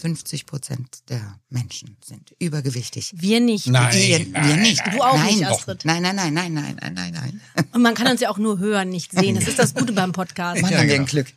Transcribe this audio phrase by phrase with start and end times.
[0.00, 1.20] 50 Prozent der
[1.50, 3.12] Menschen sind übergewichtig.
[3.14, 3.66] Wir nicht.
[3.66, 4.82] Nein, wir, nein, wir nicht.
[4.92, 5.84] Du auch nein, nicht, Astrid.
[5.84, 7.40] Nein, nein, nein, nein, nein, nein, nein, nein.
[7.72, 9.34] Und man kann uns ja auch nur hören, nicht sehen.
[9.34, 10.62] Das ist das Gute beim Podcast.
[10.62, 11.26] Mann, Ja, haben wir ein Glück.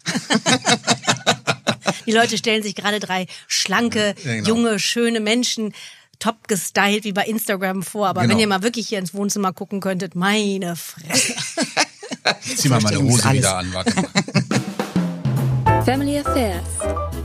[2.06, 4.48] Die Leute stellen sich gerade drei schlanke, Ja, genau.
[4.48, 5.74] junge, schöne Menschen
[6.20, 8.08] top gestylt wie bei Instagram vor.
[8.08, 8.34] Aber Genau.
[8.34, 11.34] wenn ihr mal wirklich hier ins Wohnzimmer gucken könntet, meine Fresse.
[12.56, 15.84] Zieh mal meine Hose wieder an, warte mal.
[15.84, 16.64] Family Affairs.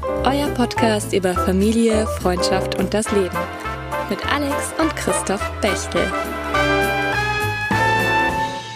[0.08, 3.36] Euer Podcast über Familie, Freundschaft und das Leben.
[4.08, 6.10] Mit Alex und Christoph Bechtel.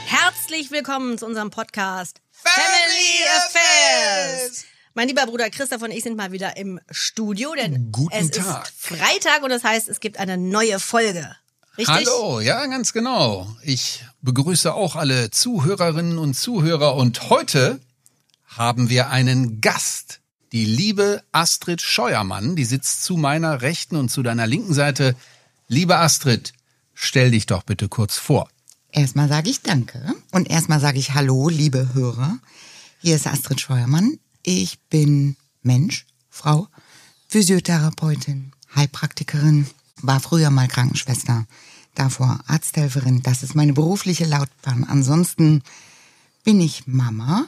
[0.05, 4.65] Herzlich willkommen zu unserem Podcast Family Affairs.
[4.93, 8.65] Mein lieber Bruder Christoph und ich sind mal wieder im Studio, denn Guten es Tag.
[8.69, 11.35] ist Freitag und das heißt, es gibt eine neue Folge.
[11.79, 11.89] Richtig?
[11.89, 13.49] Hallo, ja, ganz genau.
[13.63, 17.81] Ich begrüße auch alle Zuhörerinnen und Zuhörer und heute
[18.45, 20.19] haben wir einen Gast.
[20.53, 25.17] Die liebe Astrid Scheuermann, die sitzt zu meiner rechten und zu deiner linken Seite.
[25.67, 26.53] Liebe Astrid,
[26.93, 28.51] stell dich doch bitte kurz vor.
[28.91, 32.39] Erstmal sage ich Danke und erstmal sage ich Hallo, liebe Hörer.
[33.01, 34.19] Hier ist Astrid Scheuermann.
[34.43, 36.69] Ich bin Mensch, Frau,
[37.29, 39.67] Physiotherapeutin, Heilpraktikerin,
[40.03, 41.47] war früher mal Krankenschwester,
[41.95, 43.23] davor Arzthelferin.
[43.23, 44.85] Das ist meine berufliche Lautbahn.
[44.85, 45.63] Ansonsten
[46.45, 47.47] bin ich Mama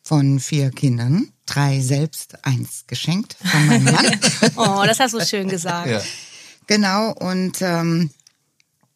[0.00, 4.20] von vier Kindern, drei selbst, eins geschenkt von meinem Mann.
[4.56, 6.04] Oh, das hast du schön gesagt.
[6.66, 8.10] genau, und ähm,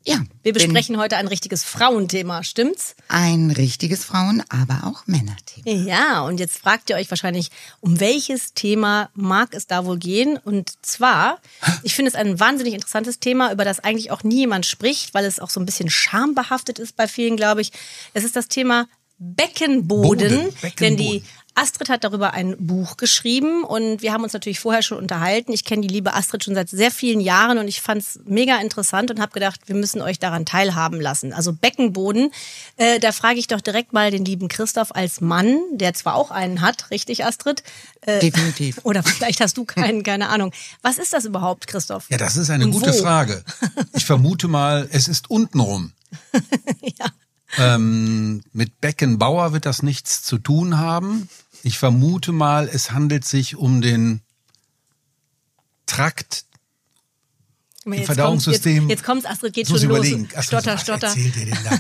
[0.07, 0.23] ja.
[0.43, 2.95] Wir besprechen heute ein richtiges Frauenthema, stimmt's?
[3.09, 5.65] ein richtiges Frauen-, aber auch Männerthema.
[5.67, 10.37] Ja, und jetzt fragt ihr euch wahrscheinlich, um welches Thema mag es da wohl gehen?
[10.37, 11.41] Und zwar,
[11.83, 15.25] ich finde es ein wahnsinnig interessantes Thema, über das eigentlich auch nie jemand spricht, weil
[15.25, 17.73] es auch so ein bisschen schambehaftet ist bei vielen, glaube ich.
[18.13, 18.87] Es ist das Thema
[19.19, 20.77] Beckenboden, Boden, Beckenboden.
[20.81, 21.23] denn die
[21.57, 25.53] Astrid hat darüber ein Buch geschrieben und wir haben uns natürlich vorher schon unterhalten.
[25.53, 28.59] Ich kenne die liebe Astrid schon seit sehr vielen Jahren und ich fand es mega
[28.59, 31.33] interessant und habe gedacht, wir müssen euch daran teilhaben lassen.
[31.33, 32.33] Also Beckenboden,
[32.77, 36.33] äh, da frage ich doch direkt mal den lieben Christoph als Mann, der zwar auch
[36.33, 37.63] einen hat, richtig Astrid?
[38.01, 38.81] Äh, Definitiv.
[38.83, 40.53] Oder vielleicht hast du keinen, keine Ahnung.
[40.83, 42.11] Was ist das überhaupt, Christoph?
[42.11, 43.03] Ja, das ist eine Und gute wo?
[43.03, 43.45] Frage.
[43.97, 45.93] Ich vermute mal, es ist untenrum.
[46.99, 47.07] Ja.
[47.57, 51.29] Ähm, mit Beckenbauer wird das nichts zu tun haben.
[51.65, 54.21] Ich vermute mal, es handelt sich um den
[55.87, 56.45] Trakt.
[57.87, 58.77] Jetzt Verdauungssystem.
[58.81, 60.25] Kommt, jetzt, jetzt kommt's, Astrid, geht schon überlegen.
[60.25, 60.33] los.
[60.35, 61.07] So, Stotter, was stotter.
[61.07, 61.71] erzählt ihr denn da?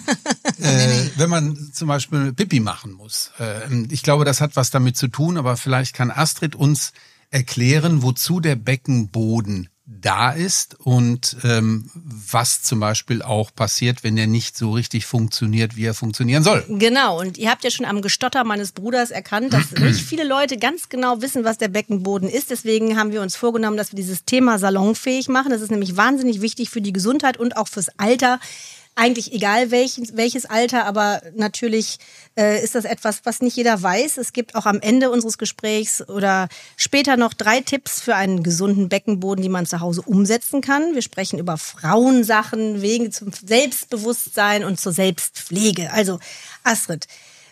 [0.66, 3.32] äh, wenn man zum Beispiel Pipi machen muss.
[3.38, 6.92] Äh, ich glaube, das hat was damit zu tun, aber vielleicht kann Astrid uns
[7.30, 14.26] erklären, wozu der Beckenboden da ist und ähm, was zum Beispiel auch passiert, wenn er
[14.26, 16.64] nicht so richtig funktioniert, wie er funktionieren soll.
[16.68, 20.56] Genau, und ihr habt ja schon am Gestotter meines Bruders erkannt, dass nicht viele Leute
[20.56, 22.50] ganz genau wissen, was der Beckenboden ist.
[22.50, 25.50] Deswegen haben wir uns vorgenommen, dass wir dieses Thema salonfähig machen.
[25.50, 28.40] Das ist nämlich wahnsinnig wichtig für die Gesundheit und auch fürs Alter.
[28.96, 31.98] Eigentlich egal welches, welches Alter, aber natürlich
[32.36, 34.18] äh, ist das etwas, was nicht jeder weiß.
[34.18, 38.88] Es gibt auch am Ende unseres Gesprächs oder später noch drei Tipps für einen gesunden
[38.88, 40.94] Beckenboden, die man zu Hause umsetzen kann.
[40.94, 45.92] Wir sprechen über Frauensachen, Wege zum Selbstbewusstsein und zur Selbstpflege.
[45.92, 46.20] Also
[46.62, 47.08] Astrid,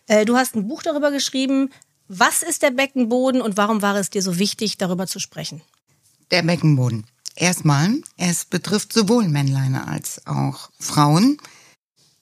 [0.06, 1.70] äh, du hast ein Buch darüber geschrieben.
[2.06, 5.60] Was ist der Beckenboden und warum war es dir so wichtig, darüber zu sprechen?
[6.30, 7.04] Der Beckenboden.
[7.34, 11.38] Erstmal, es betrifft sowohl Männlein als auch Frauen.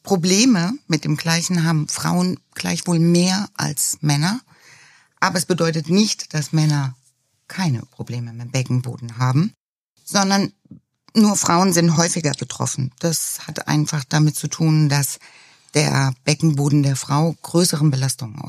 [0.02, 4.40] Probleme mit dem Gleichen haben Frauen gleichwohl mehr als Männer.
[5.18, 6.96] Aber es bedeutet nicht, dass Männer
[7.48, 9.52] keine Probleme mit Beckenboden haben,
[10.04, 10.52] sondern
[11.14, 12.92] nur Frauen sind häufiger betroffen.
[13.00, 15.18] Das hat einfach damit zu tun, dass
[15.74, 18.40] der Beckenboden der Frau größeren Belastungen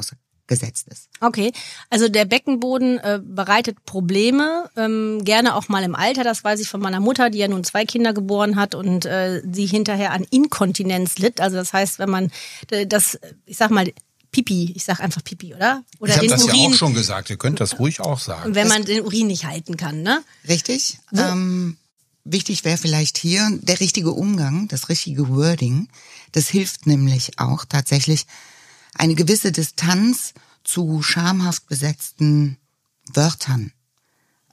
[0.51, 1.09] ausgesetzt ist.
[1.19, 1.51] Okay,
[1.89, 6.23] also der Beckenboden äh, bereitet Probleme, ähm, gerne auch mal im Alter.
[6.23, 9.41] Das weiß ich von meiner Mutter, die ja nun zwei Kinder geboren hat und äh,
[9.49, 11.41] sie hinterher an Inkontinenz litt.
[11.41, 12.31] Also das heißt, wenn man
[12.69, 13.91] äh, das, ich sag mal,
[14.31, 15.83] Pipi, ich sag einfach Pipi, oder?
[15.99, 17.29] Oder ich habe den das ja Urin, auch schon gesagt.
[17.29, 18.55] Ihr könnt das ruhig auch sagen.
[18.55, 20.23] wenn man den Urin nicht halten kann, ne?
[20.47, 20.99] Richtig.
[21.13, 21.75] Ähm,
[22.23, 25.89] wichtig wäre vielleicht hier der richtige Umgang, das richtige Wording.
[26.31, 28.25] Das hilft nämlich auch tatsächlich
[28.95, 30.33] eine gewisse Distanz
[30.63, 32.57] zu schamhaft besetzten
[33.13, 33.71] Wörtern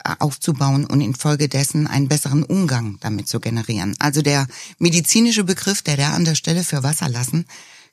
[0.04, 3.94] äh, aufzubauen und infolgedessen einen besseren Umgang damit zu generieren.
[3.98, 4.46] Also der
[4.78, 7.46] medizinische Begriff, der da an der Stelle für Wasserlassen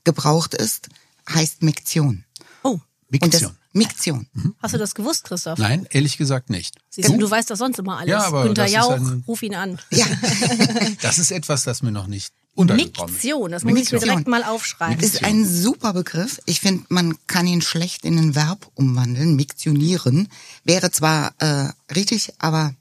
[0.04, 0.90] gebraucht ist,
[1.30, 2.24] heißt Miktion.
[2.64, 3.58] Oh, das, Miktion.
[3.74, 4.28] Miktion.
[4.62, 5.60] hast du das gewusst, Christoph?
[5.60, 6.78] Nein, ehrlich gesagt nicht.
[6.90, 8.10] Siehst du, du weißt doch sonst immer alles.
[8.12, 9.80] Ja, aber Günther das ist Jauch, ein- ruf ihn an.
[9.92, 10.06] Ja.
[11.02, 13.14] Das ist etwas, das mir noch nicht untergekommen.
[13.14, 15.04] Miktion, das muss ich mir direkt mal aufschreiben.
[15.04, 16.42] ist ein super Begriff.
[16.46, 19.36] Ich finde, man kann ihn schlecht in ein Verb umwandeln.
[19.36, 20.30] Miktionieren
[20.64, 22.74] wäre zwar äh, richtig, aber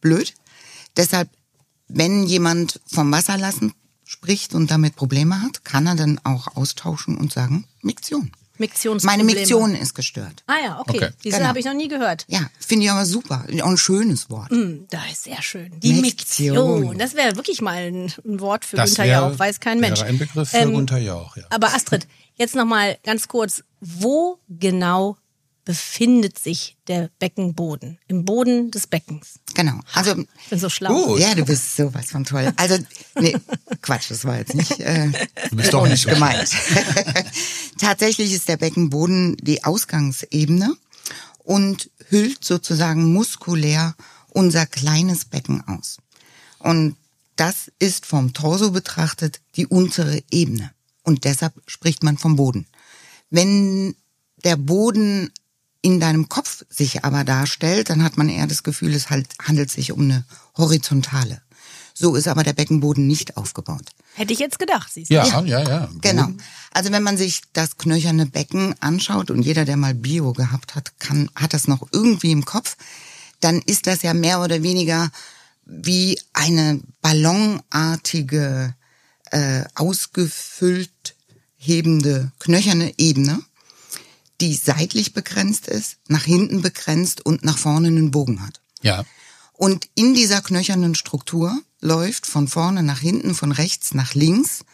[0.00, 0.34] blöd.
[0.96, 1.28] Deshalb,
[1.88, 3.72] wenn jemand vom Wasserlassen
[4.04, 8.30] spricht und damit Probleme hat, kann er dann auch austauschen und sagen, Miktion.
[8.58, 9.24] Miktionsprobleme.
[9.24, 10.42] Meine Miktion ist gestört.
[10.46, 10.96] Ah ja, okay.
[10.96, 11.10] Okay.
[11.24, 11.48] Diese Genau.
[11.48, 12.24] habe ich noch nie gehört.
[12.28, 13.44] Ja, finde ich aber super.
[13.62, 14.50] Auch ein schönes Wort.
[14.50, 15.72] Hm, Da ist sehr schön.
[15.80, 16.80] Die Miktion.
[16.80, 16.98] Miktion.
[16.98, 20.00] Das wäre wirklich mal ein, ein Wort für Das Günther Jauch, weiß kein Mensch.
[20.00, 21.44] Wäre ein Begriff für Ähm, Gunther Jauch, ja.
[21.50, 22.06] Aber Astrid,
[22.36, 25.16] jetzt noch mal ganz kurz, wo genau
[25.68, 27.98] befindet sich der Beckenboden?
[28.08, 29.38] Im Boden des Beckens.
[29.52, 29.78] Genau.
[29.92, 31.08] Also, Ich bin so schlau.
[31.08, 31.20] Gut.
[31.20, 32.50] ja, du bist sowas von toll.
[32.56, 32.78] Also,
[33.20, 33.36] nee,
[33.82, 35.10] Quatsch, das war jetzt nicht, äh,
[35.50, 36.48] Du bist doch nicht so gemeint.
[37.78, 40.74] Tatsächlich ist der Beckenboden die Ausgangsebene
[41.40, 43.94] und hüllt sozusagen muskulär
[44.30, 45.98] unser kleines Becken aus.
[46.60, 46.96] Und
[47.36, 50.70] das ist vom Torso betrachtet die untere Ebene.
[51.02, 52.66] Und deshalb spricht man vom Boden.
[53.28, 53.94] Wenn
[54.44, 55.30] der Boden
[55.82, 59.70] in deinem Kopf sich aber darstellt, dann hat man eher das Gefühl, es halt, handelt
[59.70, 60.24] sich um eine
[60.56, 61.40] horizontale.
[61.94, 63.90] So ist aber der Beckenboden nicht aufgebaut.
[64.14, 65.14] Hätte ich jetzt gedacht, siehst du.
[65.14, 65.90] Ja, ja, ja.
[66.00, 66.28] Genau.
[66.72, 70.98] Also wenn man sich das knöcherne Becken anschaut und jeder, der mal Bio gehabt hat,
[71.00, 72.76] kann, hat das noch irgendwie im Kopf,
[73.40, 75.10] dann ist das ja mehr oder weniger
[75.64, 78.74] wie eine ballonartige,
[79.30, 81.16] äh, ausgefüllt
[81.56, 83.40] hebende knöcherne Ebene,
[84.40, 88.60] die seitlich begrenzt ist, nach hinten begrenzt und nach vorne einen Bogen hat.
[88.82, 89.04] Ja.
[89.52, 94.64] Und in dieser knöchernen Struktur läuft von vorne nach hinten, von rechts nach links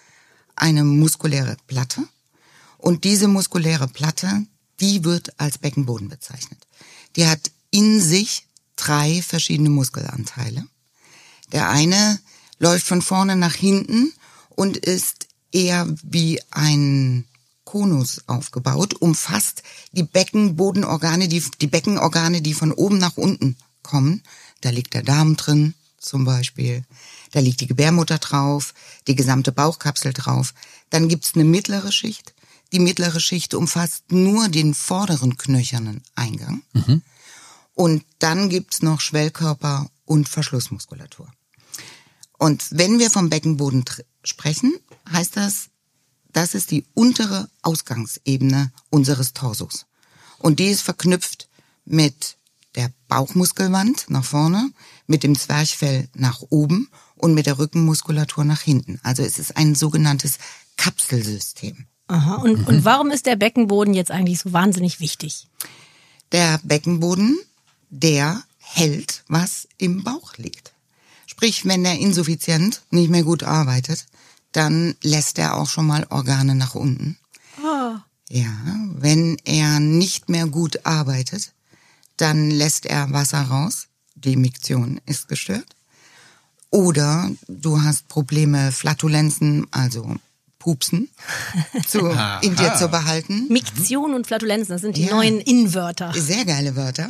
[0.56, 2.02] eine muskuläre Platte.
[2.76, 4.46] Und diese muskuläre Platte,
[4.81, 6.67] die wird als Beckenboden bezeichnet.
[7.17, 8.46] Die hat in sich
[8.76, 10.67] drei verschiedene Muskelanteile.
[11.52, 12.20] Der eine
[12.58, 14.12] läuft von vorne nach hinten
[14.50, 17.25] und ist eher wie ein
[17.64, 19.62] Konus aufgebaut, umfasst
[19.93, 24.22] die Beckenbodenorgane, die, die Beckenorgane, die von oben nach unten kommen.
[24.61, 26.84] Da liegt der Darm drin, zum Beispiel.
[27.32, 28.75] Da liegt die Gebärmutter drauf,
[29.06, 30.55] die gesamte Bauchkapsel drauf.
[30.90, 32.34] Dann gibt's eine mittlere Schicht.
[32.72, 36.62] Die mittlere Schicht umfasst nur den vorderen knöchernen Eingang.
[37.75, 41.28] Und dann gibt's noch Schwellkörper und Verschlussmuskulatur.
[42.38, 43.84] Und wenn wir vom Beckenboden
[44.22, 44.75] sprechen,
[45.10, 45.70] heißt das,
[46.34, 49.86] das ist die untere Ausgangsebene unseres Torsos.
[50.38, 51.48] Und die ist verknüpft
[51.84, 52.36] mit
[52.75, 54.70] der Bauchmuskelwand nach vorne,
[55.06, 59.00] mit dem Zwerchfell nach oben und mit der Rückenmuskulatur nach hinten.
[59.02, 60.38] Also es ist ein sogenanntes
[60.76, 61.86] Kapselsystem.
[62.08, 62.34] Aha.
[62.36, 65.46] Und, und warum ist der Beckenboden jetzt eigentlich so wahnsinnig wichtig?
[66.32, 67.38] Der Beckenboden,
[67.90, 70.72] der hält, was im Bauch liegt.
[71.26, 74.06] Sprich, wenn der insuffizient nicht mehr gut arbeitet,
[74.55, 77.19] dann lässt er auch schon mal Organe nach unten.
[78.31, 78.51] Ja,
[78.95, 81.53] wenn er nicht mehr gut arbeitet,
[82.17, 83.89] dann lässt er Wasser raus.
[84.15, 85.67] Die Miktion ist gestört.
[86.71, 90.17] Oder du hast Probleme, Flatulenzen, also
[90.59, 91.11] Pupsen,
[91.87, 93.47] zu, in dir zu behalten.
[93.49, 95.11] Miktion und Flatulenzen, das sind die Ja.
[95.15, 96.12] neuen Innenwörter.
[96.15, 97.09] Sehr geile Wörter.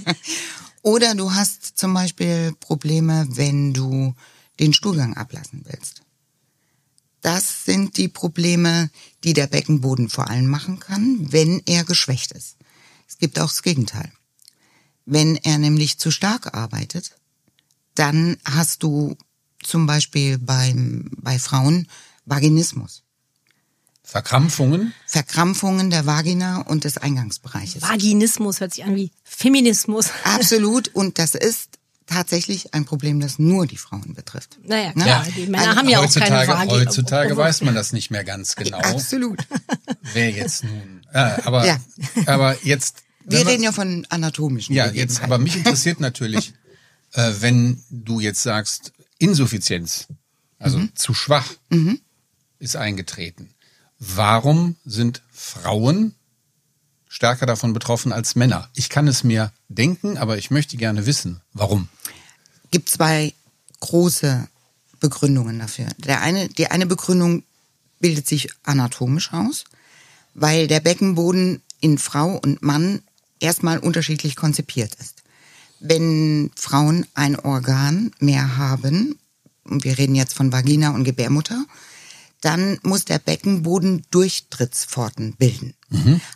[0.82, 4.14] Oder du hast zum Beispiel Probleme, wenn du
[4.60, 6.02] den Stuhlgang ablassen willst.
[7.20, 8.90] Das sind die Probleme,
[9.24, 12.56] die der Beckenboden vor allem machen kann, wenn er geschwächt ist.
[13.08, 14.10] Es gibt auch das Gegenteil.
[15.04, 17.16] Wenn er nämlich zu stark arbeitet,
[17.94, 19.16] dann hast du
[19.62, 21.88] zum Beispiel beim, bei Frauen
[22.24, 23.02] Vaginismus.
[24.02, 24.94] Verkrampfungen.
[25.06, 27.82] Verkrampfungen der Vagina und des Eingangsbereiches.
[27.82, 30.10] Vaginismus hört sich an wie Feminismus.
[30.24, 30.88] Absolut.
[30.88, 31.79] Und das ist
[32.10, 34.58] tatsächlich ein Problem, das nur die Frauen betrifft.
[34.64, 35.04] Naja, Ne?
[35.04, 36.70] klar, die Männer haben ja auch keine heutzutage, Vagi.
[36.70, 38.78] heutzutage weiß man das nicht mehr ganz genau.
[38.78, 39.40] Absolut.
[40.12, 41.06] Wer jetzt nun.
[41.12, 41.78] Äh, aber, Ja.
[42.26, 43.02] aber jetzt.
[43.24, 46.52] Wir reden ja von anatomischen Ja, jetzt, aber mich interessiert natürlich,
[47.12, 50.08] äh, wenn du jetzt sagst, Insuffizienz,
[50.58, 50.90] also Mhm.
[50.94, 51.46] zu schwach,
[52.58, 53.50] ist eingetreten.
[53.98, 56.14] Warum sind Frauen
[57.08, 58.68] stärker davon betroffen als Männer?
[58.74, 61.88] Ich kann es mir denken, aber ich möchte gerne wissen, warum.
[62.70, 63.32] Gibt zwei
[63.80, 64.48] große
[65.00, 65.86] Begründungen dafür.
[65.98, 67.42] Der eine, die eine Begründung
[68.00, 69.64] bildet sich anatomisch aus,
[70.34, 73.02] weil der Beckenboden in Frau und Mann
[73.40, 75.22] erstmal unterschiedlich konzipiert ist.
[75.80, 79.18] Wenn Frauen ein Organ mehr haben,
[79.64, 81.64] und wir reden jetzt von Vagina und Gebärmutter,
[82.40, 85.74] dann muss der Beckenboden Durchtrittspforten bilden.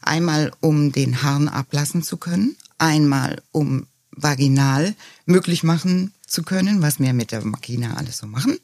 [0.03, 4.95] Einmal um den Harn ablassen zu können, einmal um vaginal
[5.27, 8.59] möglich machen zu können, was wir mit der Vagina alles so machen.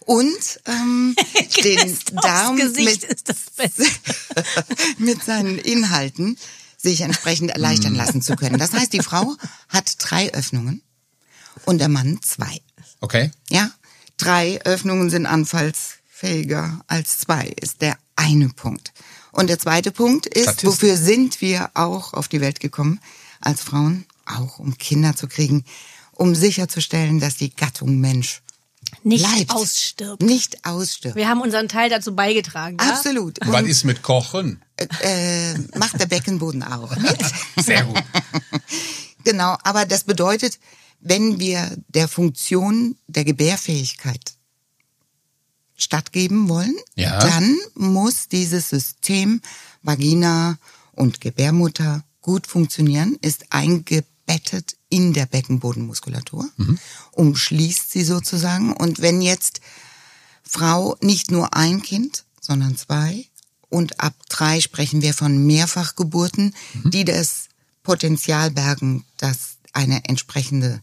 [0.00, 1.16] Und ähm,
[1.64, 3.84] den Darm Gesicht mit, ist das Beste.
[4.98, 6.38] mit seinen Inhalten
[6.76, 8.58] sich entsprechend erleichtern lassen zu können.
[8.58, 9.34] Das heißt, die Frau
[9.68, 10.82] hat drei Öffnungen
[11.64, 12.60] und der Mann zwei.
[13.00, 13.32] Okay.
[13.48, 13.70] Ja,
[14.16, 18.92] drei Öffnungen sind anfallsfähiger als zwei, ist der eine Punkt.
[19.32, 23.00] Und der zweite Punkt ist, wofür sind wir auch auf die Welt gekommen
[23.40, 24.06] als Frauen?
[24.24, 25.64] Auch um Kinder zu kriegen,
[26.16, 28.42] um sicherzustellen, dass die Gattung Mensch
[29.02, 29.50] Nicht bleibt.
[29.52, 30.22] ausstirbt.
[30.22, 31.16] Nicht ausstirbt.
[31.16, 32.76] Wir haben unseren Teil dazu beigetragen.
[32.80, 32.90] Ja?
[32.90, 33.38] Absolut.
[33.46, 34.62] Und was ist mit Kochen?
[35.00, 37.18] äh, macht der Beckenboden auch mit.
[37.64, 38.02] Sehr gut.
[39.24, 40.58] Genau, aber das bedeutet,
[41.00, 44.34] wenn wir der Funktion der Gebärfähigkeit
[45.76, 47.18] stattgeben wollen, Ja.
[47.18, 49.40] dann muss dieses System
[49.82, 50.58] Vagina
[50.92, 56.48] und Gebärmutter gut funktionieren, ist eingebettet in der Beckenbodenmuskulatur,
[57.12, 58.72] umschließt sie sozusagen.
[58.72, 59.60] Und wenn jetzt
[60.42, 63.26] Frau nicht nur ein Kind, sondern zwei.
[63.68, 67.48] Und ab drei sprechen wir von Mehrfachgeburten, die das
[67.82, 70.80] Potenzial bergen, dass eine entsprechende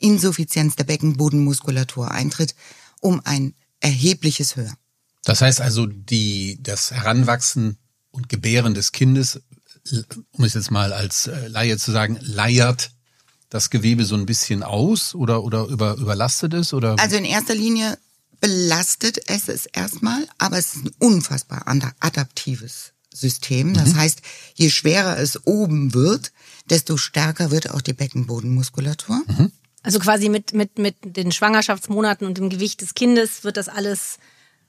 [0.00, 2.56] Insuffizienz der Beckenbodenmuskulatur eintritt,
[3.00, 4.74] um ein erhebliches Höher.
[5.24, 7.78] Das heißt also, die, das Heranwachsen
[8.10, 9.40] und Gebären des Kindes,
[10.32, 12.90] um es jetzt mal als äh, Laie zu sagen, leiert
[13.54, 16.74] das Gewebe so ein bisschen aus oder, oder über, überlastet es?
[16.74, 16.98] Oder?
[16.98, 17.96] Also in erster Linie
[18.40, 23.72] belastet es es erstmal, aber es ist ein unfassbar ada- adaptives System.
[23.74, 24.22] Das heißt,
[24.54, 26.32] je schwerer es oben wird,
[26.68, 29.22] desto stärker wird auch die Beckenbodenmuskulatur.
[29.84, 34.18] Also quasi mit, mit, mit den Schwangerschaftsmonaten und dem Gewicht des Kindes wird das alles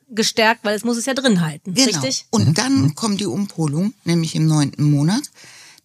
[0.09, 1.73] gestärkt, weil es muss es ja drin halten.
[1.73, 1.87] Genau.
[1.87, 2.27] Richtig?
[2.29, 5.23] Und dann kommt die Umpolung, nämlich im neunten Monat.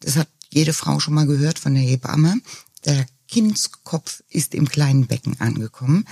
[0.01, 2.41] Das hat jede Frau schon mal gehört von der Hebamme.
[2.85, 6.05] Der Kindskopf ist im kleinen Becken angekommen.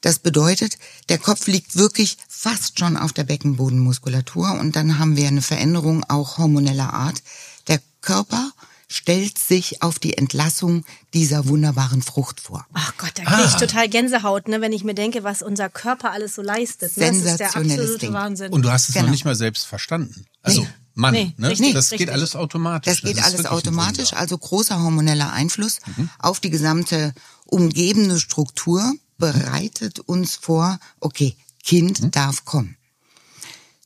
[0.00, 5.26] Das bedeutet, der Kopf liegt wirklich fast schon auf der Beckenbodenmuskulatur und dann haben wir
[5.28, 7.22] eine Veränderung auch hormoneller Art.
[7.68, 8.50] Der Körper
[8.88, 12.66] stellt sich auf die Entlassung dieser wunderbaren Frucht vor.
[12.72, 13.58] Ach Gott, da kriege ich Ah.
[13.58, 16.96] total Gänsehaut, ne, wenn ich mir denke, was unser Körper alles so leistet.
[16.96, 17.06] Ne?
[17.08, 18.12] Das ist der absolute Ding.
[18.12, 18.52] Wahnsinn.
[18.52, 19.06] und du hast es Genau.
[19.06, 20.26] noch nicht mal selbst verstanden.
[20.42, 20.68] Also, Nee.
[20.96, 21.50] Mann, Nee, ne?
[21.50, 22.06] richtig, das richtig.
[22.06, 22.90] geht alles automatisch.
[22.90, 25.78] Das geht ist alles automatisch, also großer hormoneller Einfluss
[26.18, 27.12] auf die gesamte
[27.44, 32.76] umgebende Struktur bereitet uns vor, okay, Kind darf kommen.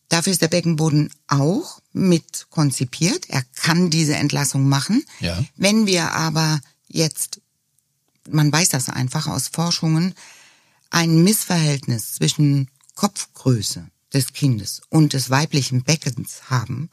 [0.08, 3.28] Dafür ist der Beckenboden auch mit konzipiert.
[3.28, 5.04] Er kann diese Entlassung machen.
[5.18, 5.42] Ja.
[5.56, 7.40] Wenn wir aber jetzt,
[8.28, 10.14] man weiß das einfach aus Forschungen,
[10.90, 16.90] ein Missverhältnis zwischen Kopfgröße des Kindes und des weiblichen Beckens haben,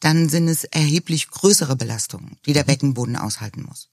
[0.00, 3.88] dann sind es erheblich größere Belastungen, die der Beckenboden aushalten muss.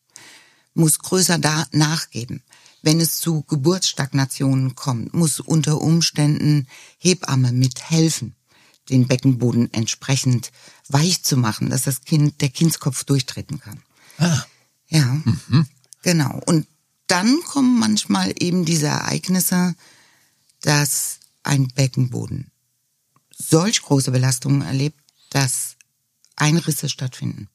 [0.73, 2.43] Muss größer da nachgeben.
[2.81, 8.35] Wenn es zu Geburtsstagnationen kommt, muss unter Umständen Hebamme mithelfen,
[8.89, 10.51] den Beckenboden entsprechend
[10.89, 13.81] weich zu machen, dass das Kind, der Kindskopf durchtreten kann.
[14.17, 14.43] Ah,
[14.87, 15.21] Ja,
[16.01, 16.41] genau.
[16.45, 16.67] Und
[17.07, 19.75] dann kommen manchmal eben diese Ereignisse,
[20.61, 22.51] dass ein Beckenboden
[23.49, 25.75] solch große Belastungen erlebt, dass
[26.35, 27.49] Einrisse stattfinden.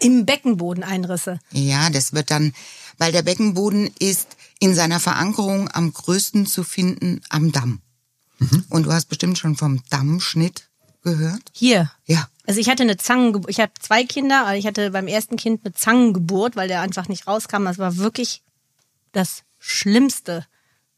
[0.00, 1.38] Im Beckenboden Einrisse.
[1.52, 2.52] Ja, das wird dann,
[2.98, 7.80] weil der Beckenboden ist in seiner Verankerung am größten zu finden am Damm.
[8.68, 10.68] Und du hast bestimmt schon vom Dammschnitt
[11.02, 11.42] gehört.
[11.52, 11.90] Hier.
[12.04, 12.28] Ja.
[12.46, 13.50] Also ich hatte eine Zangengeburt.
[13.50, 17.08] Ich habe zwei Kinder, aber ich hatte beim ersten Kind eine Zangengeburt, weil der einfach
[17.08, 17.64] nicht rauskam.
[17.64, 18.42] Das war wirklich
[19.12, 20.46] das schlimmste,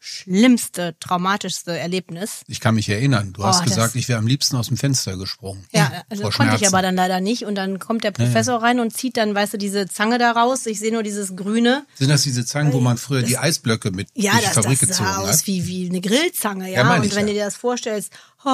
[0.00, 2.43] schlimmste, traumatischste Erlebnis.
[2.47, 3.33] ich kann mich erinnern.
[3.33, 5.64] Du hast Oh, das- gesagt, ich wäre am liebsten aus dem Fenster gesprungen.
[5.73, 7.45] Ja, also konnte ich aber dann leider nicht.
[7.45, 10.67] Und dann kommt der Professor rein und zieht dann, weißt du, diese Zange da raus.
[10.67, 11.85] Ich sehe nur dieses Grüne.
[11.97, 14.81] Sind das diese Zangen, wo man früher die Eisblöcke mit Ja, durch die das, Fabrik
[14.81, 15.47] das gezogen sah aus hat?
[15.47, 16.83] wie, wie eine Grillzange, ja.
[16.83, 17.33] Ja, und wenn ja.
[17.33, 18.12] du dir das vorstellst,
[18.45, 18.49] oh,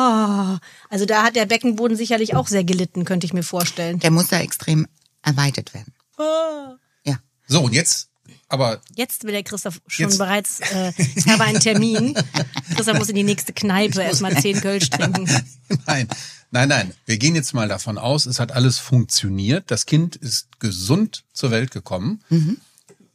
[0.91, 3.99] also da hat der Beckenboden sicherlich auch sehr gelitten, könnte ich mir vorstellen.
[4.01, 4.87] Der muss da extrem
[5.23, 5.93] erweitert werden.
[6.19, 6.75] Oh.
[7.05, 7.19] Ja.
[7.47, 8.09] So, und jetzt,
[8.55, 10.19] aber Jetzt will der Christoph schon Jetzt.
[10.19, 12.15] bereits, äh, ich habe einen Termin.
[12.75, 15.29] Christoph muss in die nächste Kneipe erstmal zehn Kölsch trinken.
[15.87, 16.09] Nein,
[16.51, 16.93] nein, nein.
[17.05, 19.71] Wir gehen jetzt mal davon aus, es hat alles funktioniert.
[19.71, 22.23] Das Kind ist gesund zur Welt gekommen.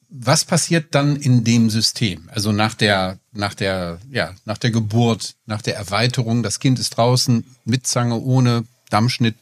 [0.09, 2.29] Was passiert dann in dem System?
[2.31, 6.91] Also nach der, nach der, ja, nach der Geburt, nach der Erweiterung, das Kind ist
[6.91, 9.35] draußen mit Zange, ohne Dammschnitt.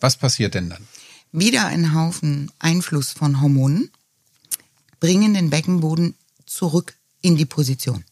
[0.00, 0.86] Was passiert denn dann?
[1.32, 3.90] Wieder ein Haufen Einfluss von Hormonen
[5.00, 6.14] bringen den Beckenboden
[6.46, 8.04] zurück in die Position.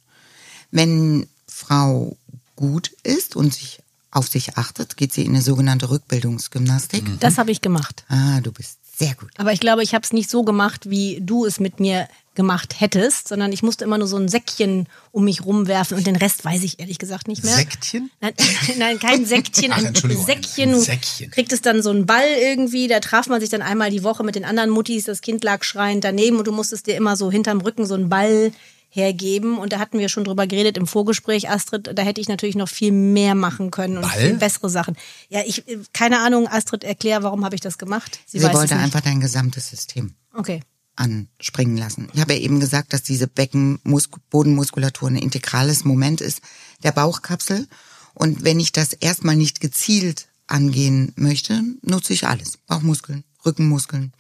[0.71, 2.17] Wenn Frau
[2.55, 7.21] gut ist und sich auf sich achtet, geht sie in eine sogenannte Rückbildungsgymnastik.
[7.21, 8.05] Das habe ich gemacht.
[8.09, 9.29] Ah, du bist Sehr gut.
[9.37, 12.81] Aber ich glaube, ich habe es nicht so gemacht, wie du es mit mir gemacht
[12.81, 16.47] hättest, sondern ich musste immer nur so ein Säckchen um mich rumwerfen und den Rest
[16.47, 17.55] weiß ich ehrlich gesagt nicht mehr.
[17.55, 18.11] Säckchen?
[18.23, 18.33] Nein,
[18.79, 20.75] nein kein Säckchen, Ach, ein Säckchen.
[20.75, 21.31] ein Säckchen.
[21.31, 24.25] Kriegt es dann so einen Ball irgendwie, da traf man sich dann einmal die Woche
[24.25, 27.31] mit den anderen Muttis, das Kind lag schreiend daneben und du musstest dir immer so
[27.31, 28.53] hinterm Rücken so einen Ball
[28.97, 29.59] hergeben.
[29.59, 32.69] Und da hatten wir schon drüber geredet im Vorgespräch, Astrid, da hätte ich natürlich noch
[32.69, 34.19] viel mehr machen können und Ball?
[34.19, 34.97] viel bessere Sachen.
[35.29, 38.19] Ja, ich, keine Ahnung, Astrid, erklär, warum habe ich das gemacht?
[38.27, 40.63] Sie, weiß es wollte einfach dein gesamtes System Okay.
[40.97, 42.09] anspringen lassen.
[42.15, 46.41] Ich habe ja eben gesagt, dass diese Beckenbodenmuskulatur ein integrales Moment ist
[46.83, 47.69] der Bauchkapsel.
[48.15, 52.57] Und wenn ich das erstmal nicht gezielt angehen möchte, nutze ich alles.
[52.67, 54.13] Bauchmuskeln, Rückenmuskeln,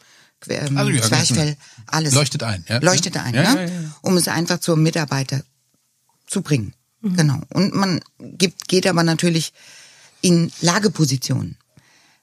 [0.48, 2.14] ähm, Also ja, Zwerchfell, alles.
[2.14, 2.78] Leuchtet ein, ja?
[2.78, 3.92] Leuchtet ein, Ja, ne?
[4.02, 5.42] um es einfach zur Mitarbeiter
[6.26, 6.74] zu bringen.
[7.02, 7.40] Genau.
[7.52, 9.52] Und man gibt, geht aber natürlich
[10.22, 11.56] in Lagepositionen.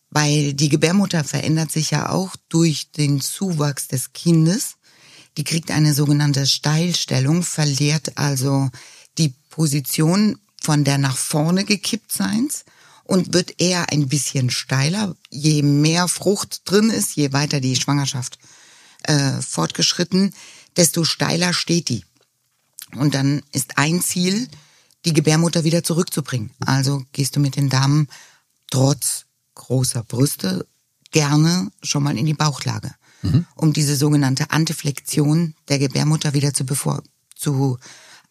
[0.10, 4.76] Weil die Gebärmutter verändert sich ja auch durch den Zuwachs des Kindes.
[5.38, 8.70] Die kriegt eine sogenannte Steilstellung, verliert also
[9.18, 12.66] die Position von der nach vorne gekippt Seins
[13.04, 15.16] und wird eher ein bisschen steiler.
[15.30, 18.40] Je mehr Frucht drin ist, je weiter die Schwangerschaft
[19.04, 20.34] äh, fortgeschritten,
[20.76, 22.06] desto steiler steht die.
[22.96, 24.48] Und dann ist ein Ziel,
[25.06, 26.52] die Gebärmutter wieder zurückzubringen.
[26.66, 28.08] Also gehst du mit den Damen
[28.70, 30.66] trotz großer Brüste
[31.12, 32.92] gerne schon mal in die Bauchlage,
[33.56, 37.04] um diese sogenannte Anteflexion der Gebärmutter wieder zu, bevor,
[37.36, 37.78] zu,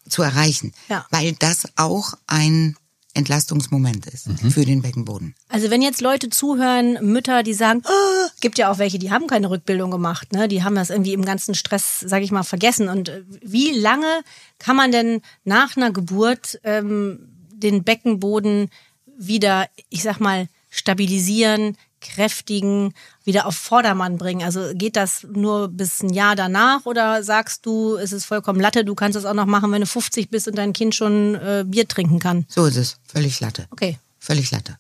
[0.09, 0.73] zu erreichen.
[0.89, 1.07] Ja.
[1.11, 2.77] Weil das auch ein
[3.15, 5.35] Entlastungsmoment ist für den Beckenboden.
[5.49, 9.27] Also wenn jetzt Leute zuhören, Mütter, die sagen, oh, gibt ja auch welche, die haben
[9.27, 10.49] keine Rückbildung gemacht, ne?
[10.49, 12.89] Die haben das irgendwie im ganzen Stress, sage ich mal, vergessen.
[12.89, 14.23] Und äh, wie lange
[14.59, 18.71] kann man denn nach einer Geburt ähm, den Beckenboden
[19.19, 22.93] wieder, ich sag mal, stabilisieren, kräftigen,
[23.25, 24.43] wieder auf Vordermann bringen?
[24.43, 28.85] Also geht das nur bis ein Jahr danach oder sagst du, es ist vollkommen Latte,
[28.85, 31.65] du kannst es auch noch machen, wenn du 50 bist und dein Kind schon äh,
[31.67, 32.45] Bier trinken kann?
[32.49, 32.99] So ist es.
[33.07, 33.67] Völlig Latte.
[33.71, 33.99] Okay.
[34.19, 34.77] Völlig Latte.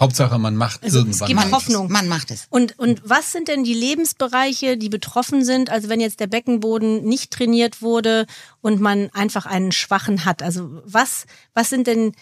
[0.00, 1.52] Hauptsache, man macht Also es irgendwann gibt mal.
[1.52, 1.92] Hoffnung.
[1.92, 2.46] Man macht es.
[2.48, 5.68] Und, und was sind denn die Lebensbereiche, die betroffen sind?
[5.68, 8.26] Also wenn jetzt der Beckenboden nicht trainiert wurde
[8.62, 10.42] und man einfach einen schwachen hat.
[10.42, 12.12] Also was, was sind denn,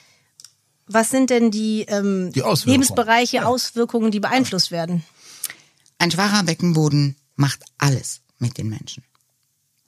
[0.89, 2.81] was sind denn die, ähm, Die Auswirkungen.
[2.81, 5.05] Lebensbereiche, Auswirkungen, die beeinflusst werden?
[5.99, 9.05] Ein schwacher Beckenboden macht alles mit den Menschen,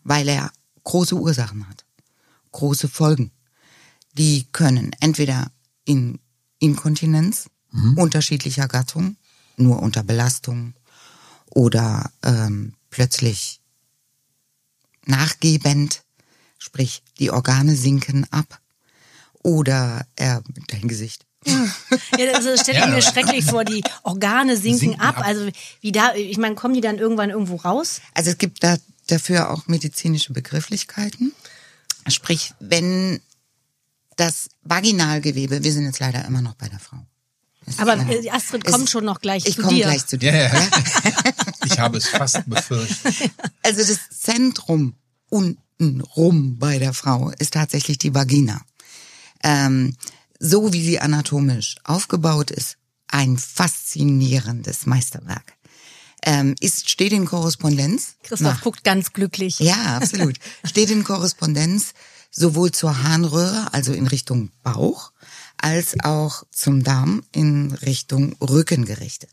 [0.02, 0.52] weil er
[0.84, 1.84] große Ursachen hat,
[2.52, 3.30] große Folgen.
[4.14, 5.50] Die können entweder
[5.84, 6.18] in
[6.58, 7.48] Inkontinenz
[7.96, 9.16] unterschiedlicher Gattung,
[9.56, 10.74] nur unter Belastung
[11.46, 13.60] oder ähm, plötzlich
[15.06, 16.02] nachgebend,
[16.58, 18.60] sprich die Organe sinken ab
[19.42, 21.26] oder er dein Gesicht.
[22.18, 22.90] Ja, also das stelle ich Ja.
[22.90, 25.18] mir schrecklich vor, die Organe sinken, Sinken ab.
[25.18, 25.26] ab.
[25.26, 25.48] Also
[25.80, 28.00] wie da, ich meine, kommen die dann irgendwann irgendwo raus?
[28.14, 28.76] Also es gibt da
[29.06, 31.32] dafür auch medizinische Begrifflichkeiten.
[32.08, 33.20] Sprich, wenn
[34.16, 36.98] das Vaginalgewebe, wir sind jetzt leider immer noch bei der Frau.
[37.66, 39.84] Ist Aber leider- äh, Astrid kommt schon noch gleich Ich zu komme dir.
[39.86, 40.34] gleich zu dir.
[40.34, 40.68] Ja, ja.
[41.64, 43.30] Ich habe es fast befürchtet.
[43.62, 44.94] Also das Zentrum
[45.30, 48.60] unten rum bei der Frau ist tatsächlich die Vagina.
[49.42, 49.96] Ähm,
[50.38, 52.76] so wie sie anatomisch aufgebaut ist,
[53.08, 55.54] ein faszinierendes Meisterwerk.
[56.22, 58.16] Ähm, ist, steht in Korrespondenz.
[58.22, 59.58] Christoph nach- guckt ganz glücklich.
[59.58, 60.38] Ja, absolut.
[60.64, 61.92] Steht in Korrespondenz
[62.30, 65.12] sowohl zur Harnröhre, also in Richtung Bauch,
[65.56, 69.30] als auch zum Darm in Richtung Rücken gerichtet.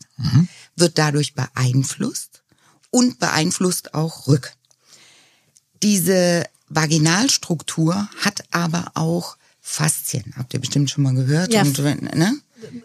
[0.76, 2.41] Wird dadurch beeinflusst
[2.89, 4.52] und beeinflusst auch Rücken.
[5.84, 9.37] Diese Vaginalstruktur hat aber auch
[9.69, 10.34] Faszien.
[10.38, 11.53] Habt ihr bestimmt schon mal gehört?
[11.53, 11.62] Ja.
[11.62, 11.77] Und,
[12.15, 12.34] ne?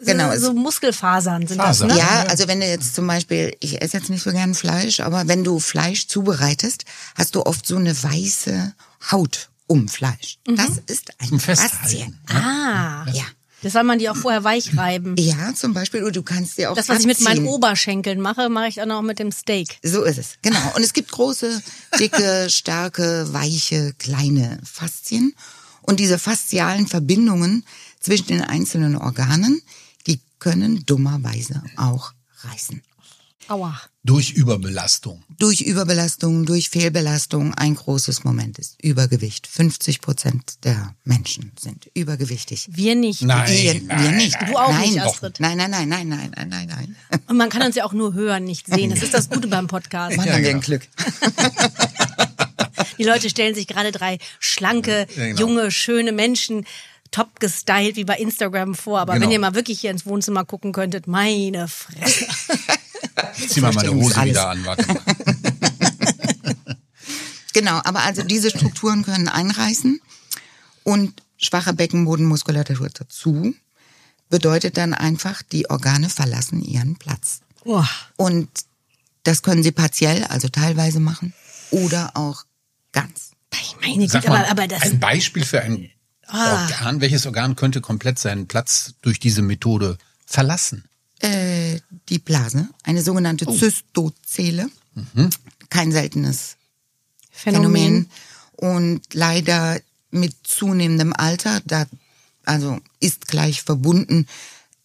[0.04, 0.32] Genau.
[0.34, 1.88] so, so Muskelfasern sind Fasern.
[1.88, 2.02] das, ne?
[2.02, 5.28] ja, also wenn du jetzt zum Beispiel, ich esse jetzt nicht so gern Fleisch, aber
[5.28, 8.74] wenn du Fleisch zubereitest, hast du oft so eine weiße
[9.12, 10.38] Haut um Fleisch.
[10.44, 11.70] Das ist ein Faszien.
[11.70, 12.18] Festhalten.
[12.28, 13.06] Ah.
[13.12, 13.24] Ja.
[13.62, 15.14] Das soll man die auch vorher weich reiben.
[15.18, 17.54] Ja, zum Beispiel, oder du kannst dir auch Das, was ich mit meinen abziehen.
[17.54, 19.78] Oberschenkeln mache, mache ich dann auch mit dem Steak.
[19.84, 20.58] So ist es, genau.
[20.74, 21.62] Und es gibt große,
[22.00, 25.32] dicke, starke, weiche, kleine Faszien.
[25.82, 27.64] Und diese faszialen Verbindungen
[28.00, 29.60] zwischen den einzelnen Organen,
[30.06, 32.82] die können dummerweise auch reißen.
[33.48, 33.78] Aua.
[34.04, 35.22] Durch Überbelastung.
[35.38, 39.46] Durch Überbelastung, durch Fehlbelastung, ein großes Moment ist Übergewicht.
[39.46, 42.68] 50 Prozent der Menschen sind übergewichtig.
[42.70, 43.22] Wir nicht.
[43.22, 44.36] Nein, wir, nein, wir nicht.
[44.48, 45.00] Du auch nein, nicht.
[45.00, 45.38] Astrid.
[45.38, 46.96] Nein, nein, nein, nein, nein, nein, nein, nein.
[47.28, 48.90] Und man kann uns ja auch nur hören, nicht sehen.
[48.90, 50.16] Das ist das Gute beim Podcast.
[50.16, 50.58] Mann, Ja, haben wir genau.
[50.58, 50.88] ein Glück.
[52.98, 55.40] Die Leute stellen sich gerade drei schlanke, Ja, genau.
[55.40, 56.66] junge, schöne Menschen
[57.10, 59.00] top gestylt wie bei Instagram vor.
[59.00, 59.26] Aber Genau.
[59.26, 62.26] wenn ihr mal wirklich hier ins Wohnzimmer gucken könntet, meine Fresse.
[63.48, 64.30] Zieh mal meine Hose Alles.
[64.30, 65.00] wieder an, warte mal.
[67.54, 70.00] Genau, aber also diese Strukturen können einreißen
[70.84, 73.54] und schwache Beckenbodenmuskulatur dazu
[74.30, 77.40] bedeutet dann einfach, die Organe verlassen ihren Platz.
[77.64, 77.86] Boah.
[78.16, 78.48] Und
[79.24, 81.34] das können sie partiell, also teilweise machen
[81.70, 82.44] oder auch
[82.92, 83.32] ganz.
[83.80, 84.82] Meine Sag Güte, mal, aber, aber das.
[84.82, 85.90] ein Beispiel für ein
[86.26, 86.62] Ah.
[86.62, 87.00] Organ.
[87.02, 90.84] Welches Organ könnte komplett seinen Platz durch diese Methode verlassen?
[91.18, 94.68] Äh, die Blase, eine sogenannte Zystozele,
[95.68, 96.56] kein seltenes
[97.30, 98.08] Phänomen.
[98.52, 99.78] Und leider
[100.10, 101.84] mit zunehmendem Alter, da,
[102.44, 104.26] also ist gleich verbunden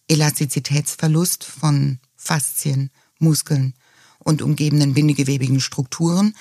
[0.08, 3.74] Elastizitätsverlust von Faszien, Muskeln
[4.18, 6.34] und umgebenden bindegewebigen Strukturen.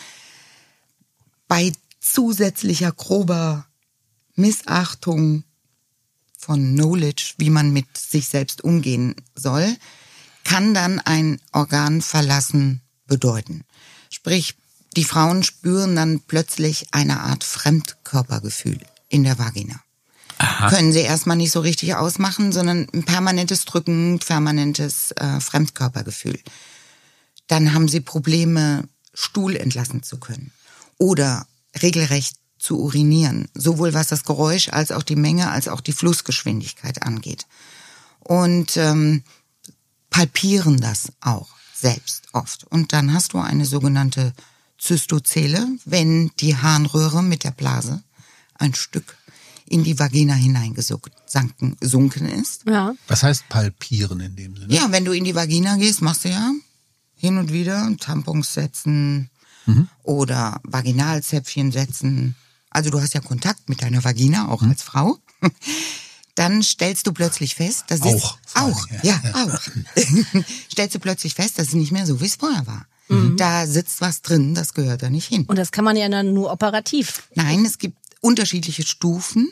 [1.47, 3.65] Bei zusätzlicher grober
[4.35, 5.43] Missachtung
[6.37, 9.75] von Knowledge, wie man mit sich selbst umgehen soll,
[10.43, 13.63] kann dann ein Organ verlassen bedeuten.
[14.09, 14.55] Sprich,
[14.95, 18.79] die Frauen spüren dann plötzlich eine Art Fremdkörpergefühl
[19.09, 19.81] in der Vagina.
[20.69, 26.39] Können sie erstmal nicht so richtig ausmachen, sondern ein permanentes Drücken, permanentes äh, Fremdkörpergefühl.
[27.47, 30.51] Dann haben sie Probleme, Stuhl entlassen zu können
[30.97, 31.47] oder
[31.81, 37.03] regelrecht zu urinieren, sowohl was das Geräusch als auch die Menge als auch die Flussgeschwindigkeit
[37.03, 37.45] angeht.
[38.19, 39.23] Und ähm,
[40.09, 42.65] palpieren das auch selbst oft.
[42.65, 44.33] Und dann hast du eine sogenannte
[44.77, 48.03] Zystozele, wenn die Harnröhre mit der Blase
[48.55, 49.17] ein Stück
[49.65, 51.13] in die Vagina hineingesunken
[51.79, 52.65] gesunken ist.
[52.65, 52.95] ja.
[53.07, 54.73] Was heißt palpieren in dem Sinne?
[54.73, 56.51] Ja, wenn du in die Vagina gehst, machst du ja
[57.15, 59.29] hin und wieder Tampons setzen
[60.03, 62.35] oder Vaginalzäpfchen setzen.
[62.69, 65.17] Also du hast ja Kontakt mit deiner Vagina, auch als Frau.
[66.35, 69.59] Dann stellst du plötzlich fest, dass es Auch, allen auch, ja, ja, auch.
[70.71, 72.85] stellst du plötzlich fest, dass es nicht mehr so wie es vorher war.
[73.07, 73.37] Mhm.
[73.37, 75.45] Da sitzt was drin, das gehört da nicht hin.
[75.47, 77.23] Und das kann man ja dann nur operativ.
[77.33, 79.51] Nein, es gibt unterschiedliche Stufen.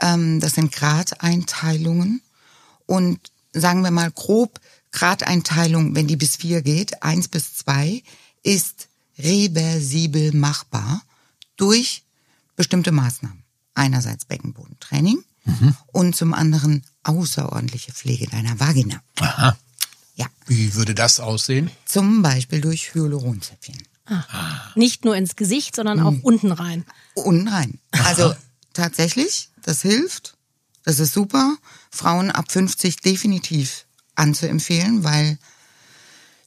[0.00, 2.20] Ähm, das sind Gradeinteilungen.
[2.86, 3.20] Und
[3.52, 4.60] sagen wir mal grob,
[4.92, 8.02] Gradeinteilung, wenn die bis vier geht, eins bis zwei,
[8.42, 8.85] ist
[9.18, 11.02] reversibel machbar
[11.56, 12.04] durch
[12.56, 13.42] bestimmte Maßnahmen.
[13.74, 15.22] Einerseits Beckenbodentraining
[15.92, 19.00] und zum anderen außerordentliche Pflege deiner Vagina.
[19.20, 19.56] Aha.
[20.16, 21.70] Ja, Wie würde das aussehen?
[21.84, 23.76] zum Beispiel durch Hyaluronzäpfchen.
[24.74, 26.84] Nicht nur ins Gesicht, sondern auch unten rein.
[27.14, 27.78] Und rein.
[27.90, 28.34] Also
[28.72, 30.36] tatsächlich, das hilft.
[30.84, 31.56] Das ist super.
[31.90, 35.38] Frauen ab 50 definitiv anzuempfehlen, weil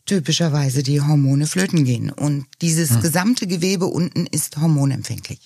[0.09, 2.11] typischerweise die Hormone flöten gehen.
[2.11, 5.39] Und dieses gesamte Gewebe unten ist hormonempfänglich.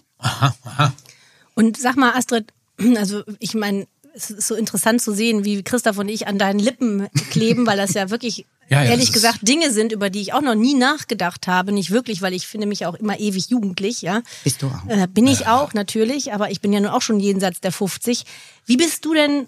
[1.54, 2.52] Und sag mal, Astrid,
[2.98, 6.60] also ich meine, es ist so interessant zu sehen, wie Christoph und ich an deinen
[6.60, 10.34] Lippen kleben, weil das ja wirklich, Ja, ja, ehrlich gesagt, Dinge sind, über die ich
[10.34, 11.74] auch noch nie nachgedacht habe.
[11.74, 14.22] Nicht wirklich, weil ich finde mich auch immer ewig jugendlich, ja.
[14.44, 14.88] Bist du auch.
[14.88, 18.24] Äh, bin ich auch, natürlich, aber ich bin ja nun auch schon jenseits der 50.
[18.66, 19.48] Wie bist du denn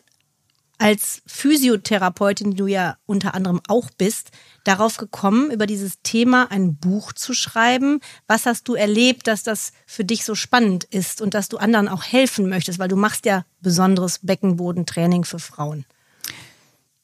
[0.78, 4.32] als Physiotherapeutin, die du ja unter anderem auch bist,
[4.64, 8.00] darauf gekommen, über dieses Thema ein Buch zu schreiben?
[8.28, 11.88] Was hast du erlebt, dass das für dich so spannend ist und dass du anderen
[11.88, 12.80] auch helfen möchtest?
[12.80, 15.86] Weil du machst ja besonderes Beckenbodentraining für Frauen.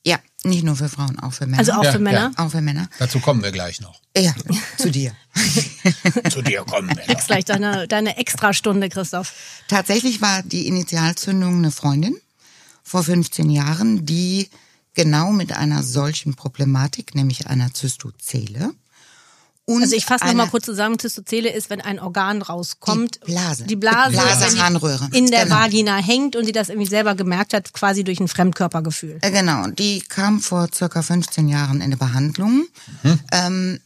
[0.03, 1.59] Ja, nicht nur für Frauen, auch für Männer.
[1.59, 2.31] Also auch Ja, für Männer.
[2.35, 2.89] Auch für Männer.
[2.97, 4.01] Dazu kommen wir gleich noch.
[4.17, 4.33] Ja,
[4.77, 5.15] zu dir.
[6.29, 7.05] Zu dir kommen wir noch.
[7.05, 9.33] Kriegst gleich deine, deine Extrastunde, Christoph.
[9.67, 12.17] Tatsächlich war die Initialzündung eine Freundin
[12.83, 14.49] vor 15 Jahren, die
[14.93, 18.71] genau mit einer solchen Problematik, nämlich einer Zystozele.
[19.65, 23.19] Und Also ich fasse noch einer- mal kurz zusammen, Zystozele ist, wenn ein Organ rauskommt.
[23.27, 23.63] Die Blase.
[23.65, 25.09] Die Blase, Blase, wenn die Harnröhre.
[25.13, 25.55] in der Genau.
[25.55, 29.19] Vagina hängt und sie das irgendwie selber gemerkt hat, quasi durch ein Fremdkörpergefühl.
[29.21, 32.65] Äh, Genau, die kam vor circa 15 Jahren in eine Behandlung.
[33.31, 33.79] Ähm,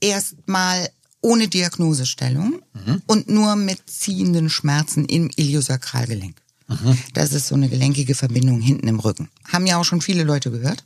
[0.00, 0.88] Erstmal
[1.20, 2.60] ohne Diagnosestellung
[3.06, 6.34] und nur mit ziehenden Schmerzen im Iliosakralgelenk.
[7.14, 9.28] Das ist so eine gelenkige Verbindung hinten im Rücken.
[9.52, 10.84] Haben ja auch schon viele Leute gehört.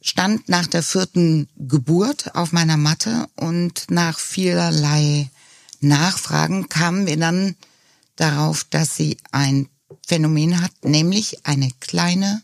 [0.00, 5.30] Stand nach der vierten Geburt auf meiner Matte und nach vielerlei
[5.80, 7.56] Nachfragen kamen wir dann
[8.16, 9.68] darauf, dass sie ein
[10.06, 12.42] Phänomen hat, nämlich eine kleine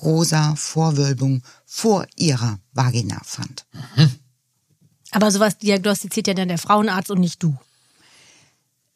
[0.00, 3.64] rosa Vorwölbung vor ihrer Vagina fand.
[5.10, 7.56] Aber sowas diagnostiziert ja dann der Frauenarzt und nicht du.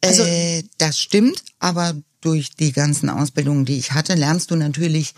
[0.03, 5.15] Also, äh, das stimmt, aber durch die ganzen Ausbildungen, die ich hatte, lernst du natürlich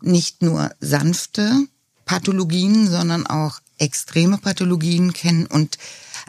[0.00, 1.66] nicht nur sanfte
[2.04, 5.46] Pathologien, sondern auch extreme Pathologien kennen.
[5.46, 5.78] Und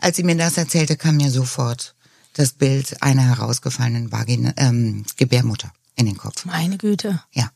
[0.02, 1.96] als sie mir das erzählte, kam mir sofort
[2.34, 6.46] das Bild einer herausgefallenen Vagina, ähm, Gebärmutter in den Kopf.
[6.46, 7.22] Meine Güte.
[7.34, 7.52] Ja.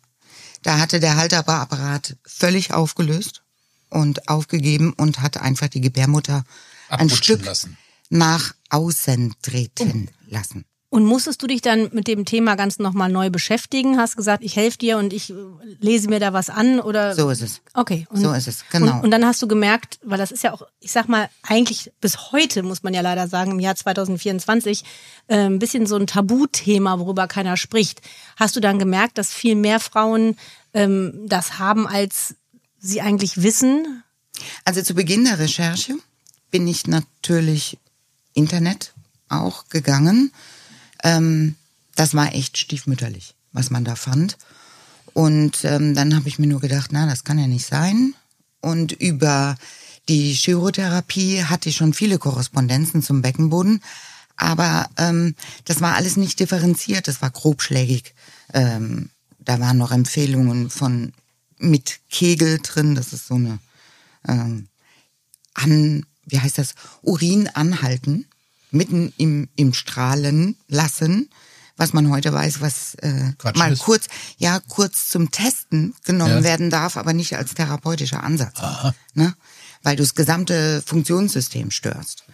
[0.62, 3.44] Da hatte der Halterbarapparat völlig aufgelöst
[3.90, 6.44] und aufgegeben und hat einfach die Gebärmutter
[6.90, 7.78] ein Abrutschen Stück lassen.
[8.10, 10.66] nach außen treten lassen.
[10.94, 13.98] Und musstest du dich dann mit dem Thema ganz nochmal neu beschäftigen?
[13.98, 15.34] Hast gesagt, ich helfe dir und ich äh,
[15.80, 17.16] lese mir da was an oder?
[17.16, 17.62] So ist es.
[17.74, 18.06] Okay.
[18.12, 18.98] Und, So ist es, genau.
[18.98, 21.92] Und, und dann hast du gemerkt, weil das ist ja auch, ich sag mal, eigentlich
[22.00, 24.84] bis heute, muss man ja leider sagen, im Jahr 2024,
[25.30, 28.04] äh, ein bisschen so ein Tabuthema, worüber keiner spricht.
[28.36, 30.38] Hast du dann gemerkt, dass viel mehr Frauen
[30.76, 32.36] ähm, das haben, als
[32.78, 34.04] sie eigentlich wissen?
[34.64, 35.96] Also zu Beginn der Recherche
[36.52, 37.80] bin ich natürlich
[38.36, 38.93] Internet
[39.42, 40.32] auch gegangen.
[41.04, 41.56] Ähm,
[41.96, 44.38] das war echt stiefmütterlich, was man da fand.
[45.14, 48.16] Und ähm, dann habe ich mir nur gedacht, na, das kann ja nicht sein.
[48.62, 49.58] Und über
[50.10, 53.82] die Chirotherapie hatte ich schon viele Korrespondenzen zum Beckenboden.
[54.36, 58.14] Aber ähm, das war alles nicht differenziert, das war grobschlägig.
[58.54, 61.14] Ähm, da waren noch Empfehlungen von
[61.60, 63.60] mit Kegel drin, das ist so eine
[64.28, 64.68] ähm,
[65.54, 68.26] an, wie heißt das, Urin anhalten,
[68.74, 71.30] mitten im, im Strahlen lassen,
[71.78, 73.80] was man heute weiß, was äh, Quatsch mal ist.
[73.82, 74.08] kurz,
[74.38, 76.44] ja, kurz zum Testen genommen Ja.
[76.44, 78.60] werden darf, aber nicht als therapeutischer Ansatz.
[79.14, 79.34] Ne?
[79.82, 82.26] Weil du das gesamte Funktionssystem störst.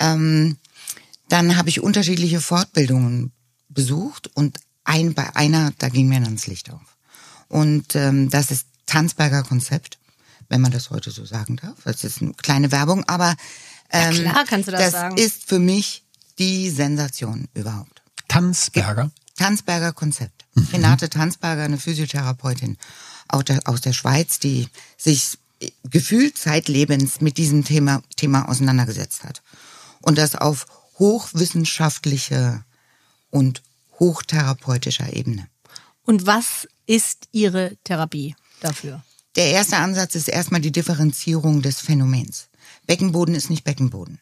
[0.00, 0.56] Ähm,
[1.28, 3.32] dann habe ich unterschiedliche Fortbildungen
[3.68, 6.96] besucht und ein, bei einer, da ging mir dann das Licht auf.
[7.48, 9.98] Und ähm, das ist Tanzberger Konzept,
[10.48, 11.74] wenn man das heute so sagen darf.
[11.84, 13.34] Das ist eine kleine Werbung, aber
[13.90, 15.16] ähm, klar kannst du das das sagen.
[15.16, 16.04] ist für mich
[16.38, 18.02] die Sensation überhaupt.
[18.28, 19.10] Tanzberger.
[19.36, 20.46] Tanzberger Konzept.
[20.54, 20.68] Mhm.
[20.72, 22.76] Renate Tanzberger, eine Physiotherapeutin
[23.28, 25.38] aus der, Schweiz, die sich
[25.84, 29.42] gefühlt zeitlebens mit diesem Thema, Thema auseinandergesetzt hat.
[30.00, 30.66] Und das auf
[30.98, 32.64] hochwissenschaftlicher
[33.30, 33.62] und
[33.98, 35.48] hochtherapeutischer Ebene.
[36.04, 39.02] Und was ist ihre Therapie dafür?
[39.36, 42.47] Der erste Ansatz ist erstmal die Differenzierung des Phänomens.
[42.88, 44.18] Beckenboden ist nicht Beckenboden.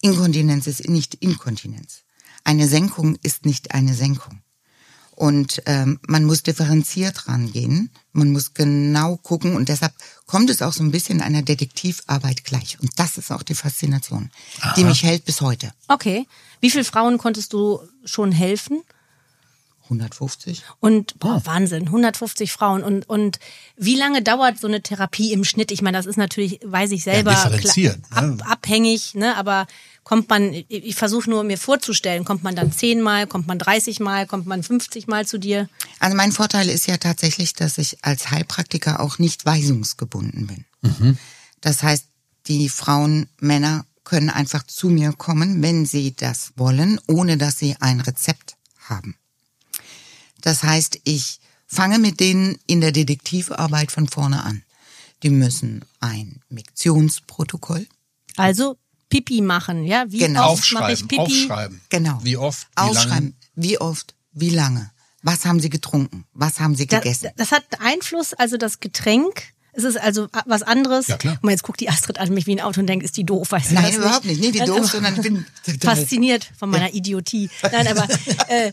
[0.00, 2.04] Inkontinenz ist nicht Inkontinenz.
[2.44, 4.40] Eine Senkung ist nicht eine Senkung.
[5.10, 7.90] Und ähm, man muss differenziert rangehen.
[8.12, 9.92] Man muss genau gucken und deshalb
[10.26, 12.80] kommt es auch so ein bisschen einer Detektivarbeit gleich.
[12.80, 14.30] Und das ist auch die Faszination,
[14.76, 15.74] die mich hält bis heute.
[15.88, 16.26] Okay.
[16.60, 18.82] Wie viele Frauen konntest du schon helfen?
[19.92, 20.62] 150?
[20.80, 22.82] Und boah, Wahnsinn, 150 Frauen.
[22.82, 23.38] Und, und
[23.76, 25.70] wie lange dauert so eine Therapie im Schnitt?
[25.70, 28.38] Ich meine, das ist natürlich, weiß ich selber, differenziert, klar, ne?
[28.42, 29.36] ab, abhängig, ne?
[29.36, 29.66] Aber
[30.04, 33.58] kommt man, ich- ich versuche nur mir vorzustellen, kommt man dann 10 Mal, kommt man
[33.58, 35.68] 30 Mal, kommt man 50 Mal zu dir?
[36.00, 40.64] Also mein Vorteil ist ja tatsächlich, dass ich als Heilpraktiker auch nicht weisungsgebunden bin.
[41.60, 42.06] Das heißt,
[42.48, 47.76] die Frauen, Männer können einfach zu mir kommen, wenn sie das wollen, ohne dass sie
[47.78, 48.56] ein Rezept
[48.88, 49.14] haben.
[50.42, 54.62] Das heißt, ich fange mit denen in der Detektivarbeit von vorne an.
[55.22, 57.86] Die müssen ein Miktionsprotokoll,
[58.36, 58.76] Also
[59.08, 60.04] Pipi machen, ja?
[60.08, 60.52] Wie Genau.
[60.52, 61.20] oft mache ich Aufschreiben, Pipi?
[61.20, 61.80] aufschreiben.
[61.90, 63.32] genau, Wie oft, wie aufschreiben, lange.
[63.54, 64.90] wie oft, wie lange,
[65.22, 67.30] was haben sie getrunken, was haben sie gegessen.
[67.36, 69.52] das hat Einfluss, also das Getränk.
[69.74, 71.06] Es ist also was anderes.
[71.08, 71.34] Ja, klar.
[71.36, 73.24] Guck mal, jetzt guckt die Astrid an mich wie ein Auto und denkt, ist die
[73.24, 74.38] doof, weißt Nein, das überhaupt nicht.
[74.40, 75.46] Nee, wie Nein, doof, sondern ich bin
[75.80, 77.48] fasziniert von meiner Idiotie.
[77.62, 78.06] Nein, aber
[78.48, 78.72] äh,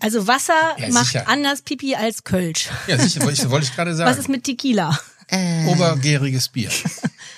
[0.00, 2.68] also Wasser Ja, macht anders Pipi als Kölsch.
[2.86, 4.10] Ja, sicher, wollte ich, wollte ich gerade sagen.
[4.10, 4.98] Was ist mit Tequila?
[5.66, 6.70] Obergäriges Bier.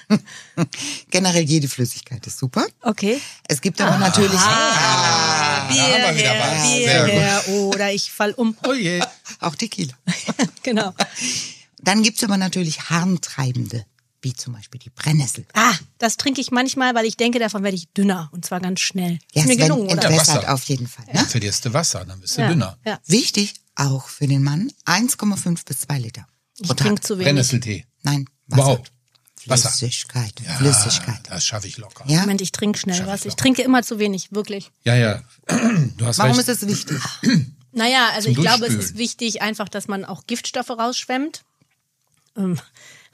[1.10, 2.66] Generell jede Flüssigkeit ist super.
[2.80, 3.20] Okay.
[3.48, 6.62] Es gibt aber natürlich Ah, da haben wir wieder her, was.
[6.62, 7.12] Bier Sehr gut.
[7.12, 8.56] her, oder ich fall um.
[8.66, 9.00] Oh je.
[9.40, 9.92] auch Tequila.
[10.62, 10.94] genau.
[11.82, 13.84] Dann gibt's aber natürlich harntreibende,
[14.22, 15.44] wie zum Beispiel die Brennnessel.
[15.54, 18.30] Ah, das trinke ich manchmal, weil ich denke, davon werde ich dünner.
[18.32, 19.18] Und zwar ganz schnell.
[19.32, 20.02] Ja, ist mir gelungen, oder?
[20.04, 20.54] entwässert Wasser.
[20.54, 21.04] auf jeden Fall.
[21.06, 21.12] Ne?
[21.14, 22.78] Dann verlierst du Wasser, dann bist du Ja, dünner.
[22.86, 22.98] ja.
[23.06, 26.26] Wichtig, auch für den Mann, 1,5 bis 2 Liter.
[26.60, 27.26] Ich trinke zu wenig.
[27.26, 27.84] Brennnesseltee.
[28.02, 28.62] Nein, Wasser.
[28.62, 28.92] Überhaupt.
[29.46, 29.70] Wasser.
[29.70, 31.20] Flüssigkeit, Ja, Flüssigkeit.
[31.28, 32.04] Das schaffe ich locker.
[32.06, 32.20] Ja?
[32.20, 33.24] Moment, ich trinke schnell was.
[33.24, 34.70] ich trinke immer zu wenig, wirklich.
[34.84, 35.22] Ja, ja.
[35.96, 36.48] Du hast Warum recht.
[36.48, 36.98] ist es wichtig?
[37.74, 41.42] Naja, also Zum ich glaube, es ist wichtig einfach, dass man auch Giftstoffe rausschwemmt.
[42.36, 42.60] Ähm,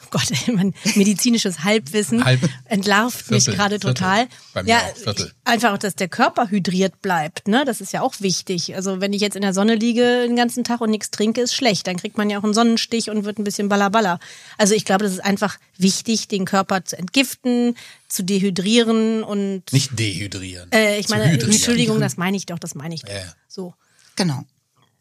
[0.03, 3.95] oh Gott, mein medizinisches Halbwissen Halb- entlarvt mich Viertel, gerade Viertel.
[3.95, 4.27] total.
[4.55, 5.33] Bei mir ja, auch, Viertel.
[5.45, 7.49] einfach, dass der Körper hydriert bleibt.
[7.49, 7.65] Ne?
[7.67, 8.75] Das ist ja auch wichtig.
[8.75, 11.55] Also wenn ich jetzt in der Sonne liege den ganzen Tag und nichts trinke, ist
[11.55, 11.87] schlecht.
[11.87, 14.19] Dann kriegt man ja auch einen Sonnenstich und wird ein bisschen ballerballer.
[14.57, 17.77] Also ich glaube, das ist einfach wichtig, den Körper zu entgiften,
[18.09, 20.71] zu dehydrieren und Nicht dehydrieren.
[20.73, 21.53] äh, ich zu meine, hydrieren.
[21.53, 23.13] Entschuldigung, das meine ich doch, das meine ich doch.
[23.13, 23.23] Ja.
[23.49, 23.75] So.
[24.17, 24.45] Genau.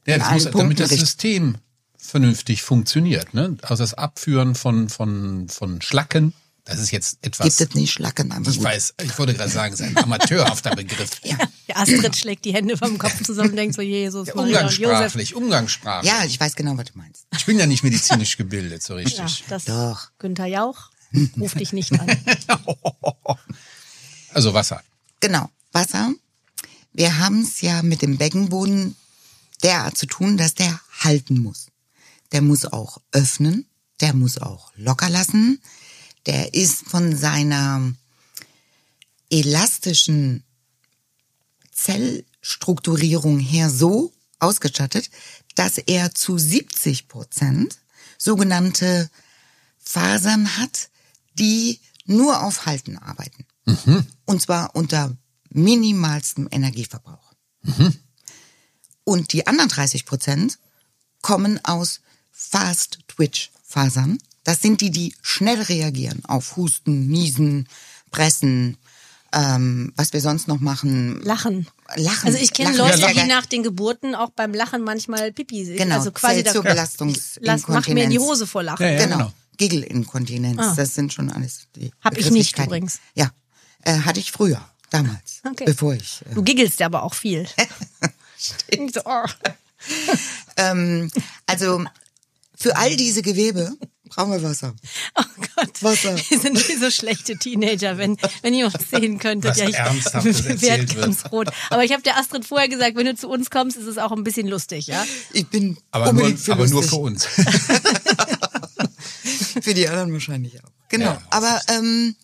[0.06, 0.90] Ja, das muss, damit das.
[0.90, 1.58] System
[1.98, 3.34] vernünftig funktioniert.
[3.34, 3.58] Ne?
[3.62, 6.34] Also das Abführen von, von, von Schlacken
[6.66, 7.58] Das ist jetzt etwas.
[7.58, 8.66] Gibt es nicht Schlacken, aber Ich gut.
[8.66, 11.12] weiß, ich wollte gerade sagen, es ist ein amateurhafter Begriff.
[11.24, 11.38] Ja.
[11.68, 16.12] Ja, Astrid schlägt die Hände vom Kopf zusammen und denkt so, Jesus, Ja, umgangssprachlich, umgangssprachlich.
[16.12, 17.26] ja, ich weiß genau, was du meinst.
[17.38, 19.44] Ich bin ja nicht medizinisch gebildet, so Ja, richtig.
[19.50, 20.12] das Doch.
[20.20, 20.90] Günther Jauch
[21.40, 22.08] ruft dich nicht an.
[24.34, 24.82] Also Wasser.
[25.20, 26.12] Genau, Wasser.
[26.94, 28.96] Wir haben es ja mit dem Beckenboden
[29.64, 31.68] derart zu tun, dass der halten muss.
[32.32, 33.66] Der muss auch öffnen,
[34.02, 35.62] der muss auch locker lassen.
[36.26, 37.94] Der ist von seiner
[39.30, 40.44] elastischen
[41.72, 45.10] Zellstrukturierung her so ausgestattet,
[45.56, 47.80] dass er zu 70 Prozent
[48.18, 49.10] sogenannte
[49.80, 50.90] Fasern hat,
[51.34, 53.46] die nur auf Halten arbeiten.
[54.26, 55.16] Und zwar unter
[55.50, 57.34] minimalstem Energieverbrauch.
[59.04, 60.60] Und die anderen 30 Prozent
[61.22, 62.02] kommen aus
[62.38, 64.19] Fast Twitch Fasern.
[64.43, 67.67] Das sind die, die schnell reagieren auf Husten, Niesen,
[68.12, 68.78] Pressen,
[69.34, 71.19] ähm, was wir sonst noch machen.
[71.23, 71.67] Lachen.
[71.95, 72.28] Lachen.
[72.28, 72.78] Also ich kenne.
[72.78, 76.63] Leute, Ja, die nach den Geburten auch beim Lachen manchmal Pipi Genau, Also quasi zur
[76.63, 77.67] Belastungsinkontinenz.
[77.67, 78.86] Mach mir in die Hose vor Lachen.
[78.86, 79.04] Ja, ja.
[79.04, 79.17] Genau.
[79.17, 79.34] genau.
[79.58, 82.06] Giggelinkontinenz, das sind schon alles die Ah.
[82.06, 83.00] Hab ich nicht übrigens.
[83.15, 83.32] Ja,
[83.84, 85.65] äh, hatte ich früher, damals, Okay.
[85.65, 86.21] bevor ich.
[86.30, 87.47] Äh, Du giggelst ja aber auch viel.
[89.06, 89.26] oh.
[90.58, 91.12] ähm,
[91.47, 91.84] also
[92.58, 93.78] für all diese Gewebe
[94.10, 94.74] brauchen wir Wasser.
[95.15, 95.24] oh
[95.56, 96.15] Gott, Wasser.
[96.30, 99.52] wir sind wie so schlechte Teenager, wenn, wenn ihr uns sehen könntet.
[99.52, 101.02] Was ja, ich Ernsthaftes werd erzählt wird.
[101.02, 101.50] ganz rot.
[101.70, 104.12] Aber ich habe der Astrid vorher gesagt, wenn du zu uns kommst, ist es auch
[104.12, 105.06] ein bisschen lustig, ja?
[105.34, 107.28] Ich bin Aber, nur, unbedingt für aber nur für uns.
[109.62, 110.70] Für die anderen wahrscheinlich auch.
[110.89, 111.06] Genau.
[111.06, 112.15] Ja, Aber ähm,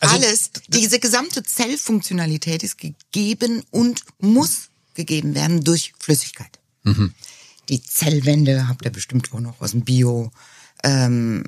[0.00, 6.58] Also, alles, diese gesamte Zellfunktionalität ist gegeben und muss gegeben werden durch Flüssigkeit.
[6.84, 7.12] Mhm.
[7.68, 10.30] Die Zellwände habt ihr bestimmt auch noch aus dem Bio
[10.82, 11.44] ähm.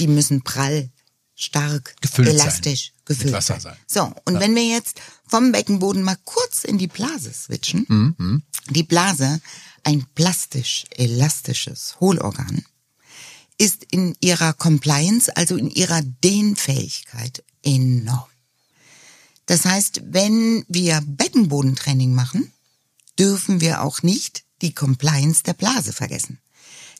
[0.00, 0.90] Die müssen prall,
[1.34, 2.36] stark, Gefüllt sein.
[2.36, 3.76] elastisch, gefüllt Wasser sein.
[3.86, 8.82] So, und wenn wir jetzt vom Beckenboden mal kurz in die Blase switchen, Mhm, die
[8.82, 9.40] Blase,
[9.84, 12.64] ein plastisch-elastisches Hohlorgan,
[13.58, 18.28] ist in ihrer Compliance, also in ihrer Dehnfähigkeit enorm.
[19.46, 22.50] Das heißt, wenn wir Beckenbodentraining machen,
[23.18, 26.38] dürfen wir auch nicht die Compliance der Blase vergessen.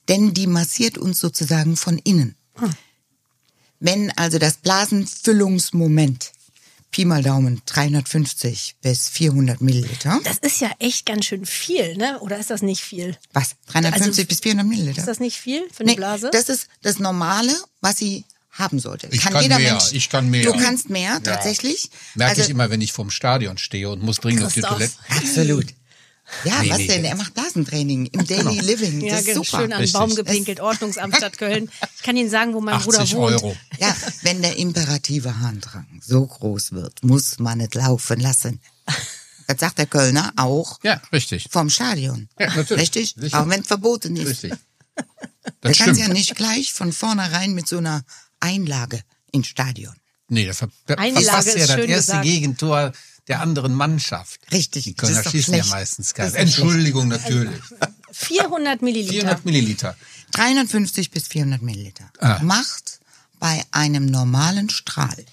[0.08, 2.36] Denn die massiert uns sozusagen von innen.
[3.80, 6.32] Wenn also das Blasenfüllungsmoment,
[6.90, 12.20] Pi mal Daumen, 350 bis 400 Milliliter, Das ist ja echt ganz schön viel, ne?
[12.20, 13.16] Oder ist das nicht viel?
[13.32, 14.98] was, 350 Also, bis 400 Milliliter?
[14.98, 16.30] Ist das nicht viel für eine Nee, Blase?
[16.32, 19.08] das ist das Normale, was sie haben sollte.
[19.10, 20.44] Ich kann mehr, ich kann mehr.
[20.44, 21.90] Du kannst mehr, tatsächlich.
[22.14, 24.60] Merke also, ich immer, wenn ich vorm Stadion stehe und muss dringend auf die.
[24.60, 24.94] Toilette.
[25.08, 25.66] Absolut.
[26.44, 27.04] Ja, Nee, was nee, denn?
[27.04, 29.00] Er macht Blasentraining im Daily Living.
[29.00, 29.60] ja, das ist super.
[29.60, 29.92] schön an Richtig.
[29.98, 31.70] Baum gepinkelt, Ordnungsamt Stadt Köln.
[31.96, 33.32] Ich kann Ihnen sagen, wo mein 80 Bruder wohnt.
[33.42, 33.56] Euro.
[33.78, 38.60] Ja, wenn der imperative Harndrang so groß wird, muss man es laufen lassen.
[39.46, 41.48] Das sagt der Kölner auch Ja, richtig.
[41.50, 42.28] vom Stadion.
[42.38, 42.82] Ja, natürlich.
[42.94, 43.14] Richtig?
[43.16, 43.40] Sicher.
[43.42, 44.28] Auch wenn es verboten ist.
[44.28, 44.52] Richtig.
[45.60, 45.98] Das kannst stimmt.
[45.98, 48.02] ja nicht gleich von vornherein mit so einer
[48.40, 49.94] Einlage ins Stadion.
[50.28, 52.22] Nee, Einlage verpasst ist ja das erste gesagt.
[52.24, 52.92] Gegentor
[53.28, 54.40] der anderen Mannschaft.
[54.52, 55.74] Richtig, Die das Kölner ist doch schießen ja schlecht.
[55.74, 56.34] meistens gar nicht.
[56.36, 57.60] Entschuldigung, natürlich.
[58.12, 59.12] 400 Milliliter.
[59.12, 59.96] 400 Milliliter.
[60.32, 62.10] 350 bis 400 Milliliter.
[62.18, 62.40] Ah.
[62.42, 63.00] Macht
[63.40, 65.24] bei einem normalen Strahl,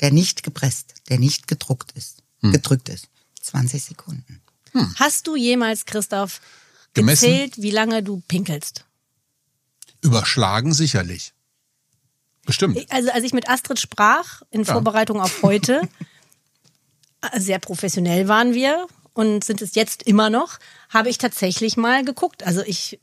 [0.00, 2.52] der nicht gepresst, der nicht gedruckt ist, Hm.
[2.52, 3.08] gedrückt ist,
[3.42, 4.40] 20 Sekunden.
[4.96, 6.40] Hast du jemals, Christoph,
[6.94, 7.26] Gemessen?
[7.26, 8.84] gezählt, wie lange du pinkelst?
[10.02, 11.32] Überschlagen sicherlich.
[12.46, 12.78] Bestimmt.
[12.90, 14.72] Also als ich mit Astrid sprach, in Ja.
[14.74, 15.80] Vorbereitung auf heute,
[17.36, 20.58] sehr professionell waren wir und sind es jetzt immer noch,
[20.90, 22.44] habe ich tatsächlich mal geguckt.
[22.44, 22.98] Also ich,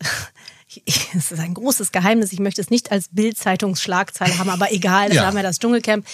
[0.86, 5.08] ich es ist ein großes Geheimnis, ich möchte es nicht als Bild-Zeitungsschlagzeile haben, aber egal,
[5.10, 5.26] das Ja.
[5.26, 6.06] haben wir das Dschungelcamp.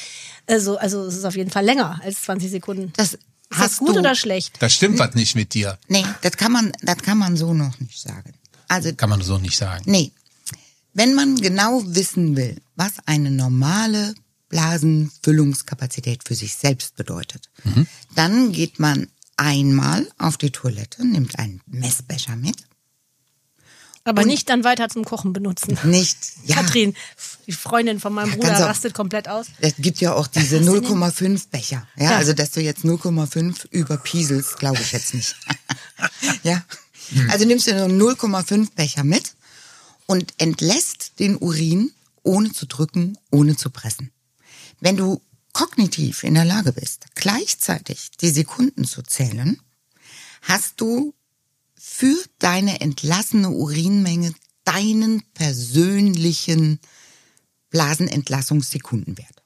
[0.48, 2.92] Also, also es ist auf jeden Fall länger als 20 Sekunden.
[2.98, 4.56] Das ist das gut du, oder schlecht?
[4.60, 5.78] Da stimmt was nicht mit dir.
[5.88, 8.34] Nee, das kann man, das kann man so noch nicht sagen.
[8.70, 9.84] Also, Kann man so nicht sagen.
[9.86, 10.12] nee.
[10.94, 14.14] Wenn man genau wissen will, was eine normale
[14.52, 17.88] Blasenfüllungskapazität für sich selbst bedeutet, Mhm.
[18.16, 22.58] dann geht man einmal auf die Toilette, nimmt einen Messbecher mit,
[24.04, 25.78] Aber nicht dann weiter zum Kochen benutzen.
[25.90, 26.96] nicht, ja, Katrin,
[27.48, 29.48] die Freundin von meinem Ja, Bruder, auch- rastet komplett aus.
[29.60, 30.84] Es gibt ja auch diese Was denn?
[30.86, 31.88] 0,5 Becher.
[31.98, 32.18] Ja, Ja.
[32.18, 35.36] also dass du jetzt 0,5 überpieselst, glaube ich jetzt nicht.
[36.44, 36.64] ja.
[37.30, 39.34] Also nimmst du nur 0,5 Becher mit
[40.08, 41.92] und entlässt den Urin
[42.24, 44.12] ohne zu drücken, ohne zu pressen.
[44.82, 45.22] Wenn du
[45.54, 49.62] kognitiv in der Lage bist, gleichzeitig die Sekunden zu zählen,
[50.42, 51.14] hast du
[51.76, 54.34] für deine entlassene Urinmenge
[54.66, 56.80] deinen persönlichen
[57.70, 59.42] Blasenentlassungssekundenwert.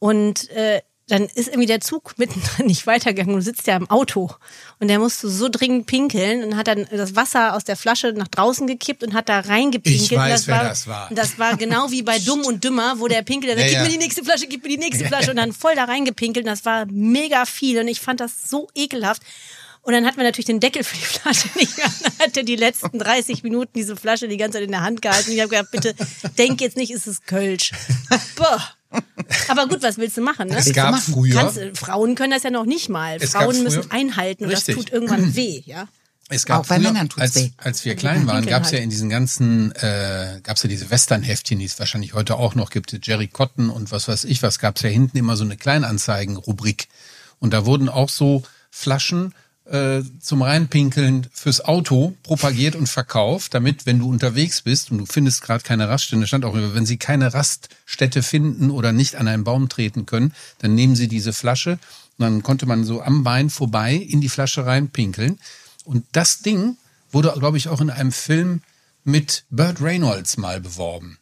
[0.00, 0.80] und äh,
[1.10, 4.30] dann ist irgendwie der Zug mittendrin nicht weitergegangen und sitzt ja im Auto.
[4.78, 8.28] Und der musste so dringend pinkeln und hat dann das Wasser aus der Flasche nach
[8.28, 10.12] draußen gekippt und hat da reingepinkelt.
[10.12, 11.08] Ich weiß, das wer war, das war.
[11.10, 13.82] Das war genau wie bei Dumm und Dümmer, wo der Pinkelt, Ja, gib ja.
[13.82, 16.46] mir die nächste Flasche, gib mir die nächste Flasche und dann voll da reingepinkelt.
[16.46, 19.22] Und das war mega viel und ich fand das so ekelhaft.
[19.82, 21.86] Und dann hat man natürlich den Deckel für die Flasche nicht mehr.
[22.02, 25.00] Dann hat er die letzten 30 Minuten diese Flasche die ganze Zeit in der Hand
[25.00, 25.32] gehalten.
[25.32, 25.94] Ich habe gedacht, bitte
[26.36, 27.72] denk jetzt nicht, ist es Kölsch.
[28.36, 28.62] Boah.
[29.48, 30.48] Aber gut, was willst du machen?
[30.48, 30.56] Ne?
[30.58, 33.18] Es gab früher, Kannst, Frauen können das ja noch nicht mal.
[33.20, 34.74] Es Frauen müssen einhalten und Richtig.
[34.74, 35.62] das tut irgendwann weh.
[35.66, 35.88] Ja?
[36.28, 37.50] Es gab Auch bei früher, Männern tut's als, weh.
[37.56, 40.90] als wir klein waren, gab es ja in diesen ganzen, äh, gab es ja diese
[40.90, 44.60] Western-Heftchen, die es wahrscheinlich heute auch noch gibt, Jerry Cotton und was weiß ich was,
[44.60, 46.88] gab es ja hinten immer so eine Kleinanzeigen-Rubrik.
[47.40, 49.34] Und da wurden auch so Flaschen
[49.70, 55.06] äh, zum Reinpinkeln fürs Auto propagiert und verkauft, damit, wenn du unterwegs bist und du
[55.06, 59.28] findest gerade keine Raststätte, stand auch immer, wenn sie keine Raststätte finden oder nicht an
[59.28, 61.72] einen Baum treten können, dann nehmen sie diese Flasche
[62.18, 65.38] und dann konnte man so am Bein vorbei in die Flasche reinpinkeln.
[65.84, 66.76] Und das Ding
[67.12, 68.62] wurde, glaube ich, auch in einem Film
[69.04, 71.18] mit Burt Reynolds mal beworben.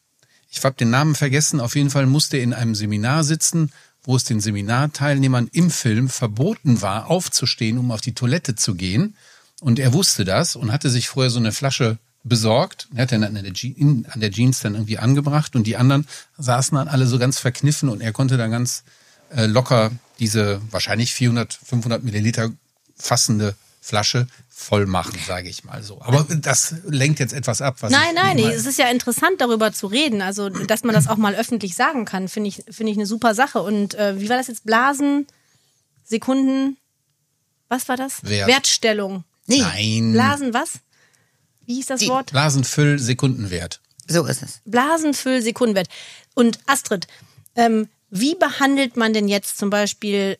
[0.50, 1.60] Ich habe den Namen vergessen.
[1.60, 3.70] Auf jeden Fall musste er in einem Seminar sitzen,
[4.04, 9.16] wo es den Seminarteilnehmern im Film verboten war, aufzustehen, um auf die Toilette zu gehen.
[9.60, 12.88] Und er wusste das und hatte sich vorher so eine Flasche besorgt.
[12.94, 16.06] Er hat dann an der, Je an der Jeans dann irgendwie angebracht und die anderen
[16.36, 18.84] saßen dann alle so ganz verkniffen und er konnte dann ganz
[19.30, 22.50] äh, locker diese wahrscheinlich 400, 500 Milliliter
[22.96, 24.26] fassende Flasche
[24.60, 26.02] voll machen, sage ich mal so.
[26.02, 27.76] Aber das lenkt jetzt etwas ab.
[27.80, 30.20] Was Nein, ich nein, es ist ja interessant, darüber zu reden.
[30.20, 33.34] Also, dass man das auch mal öffentlich sagen kann, finde ich, finde ich eine super
[33.36, 33.62] Sache.
[33.62, 34.64] Und äh, wie war das jetzt?
[34.64, 35.28] Blasen,
[36.04, 36.76] Sekunden,
[37.68, 38.24] was war das?
[38.24, 38.48] Wert.
[38.48, 39.24] Wertstellung.
[39.46, 40.12] Nee, Nein.
[40.12, 40.80] Blasen, was?
[41.64, 42.32] Wie hieß das Die- Wort?
[42.32, 43.80] Blasenfüll Sekundenwert.
[44.08, 44.60] so ist es.
[44.64, 45.88] Blasenfüll, Sekundenwert.
[46.34, 47.06] Und Astrid,
[47.54, 50.38] ähm, wie behandelt man denn jetzt zum Beispiel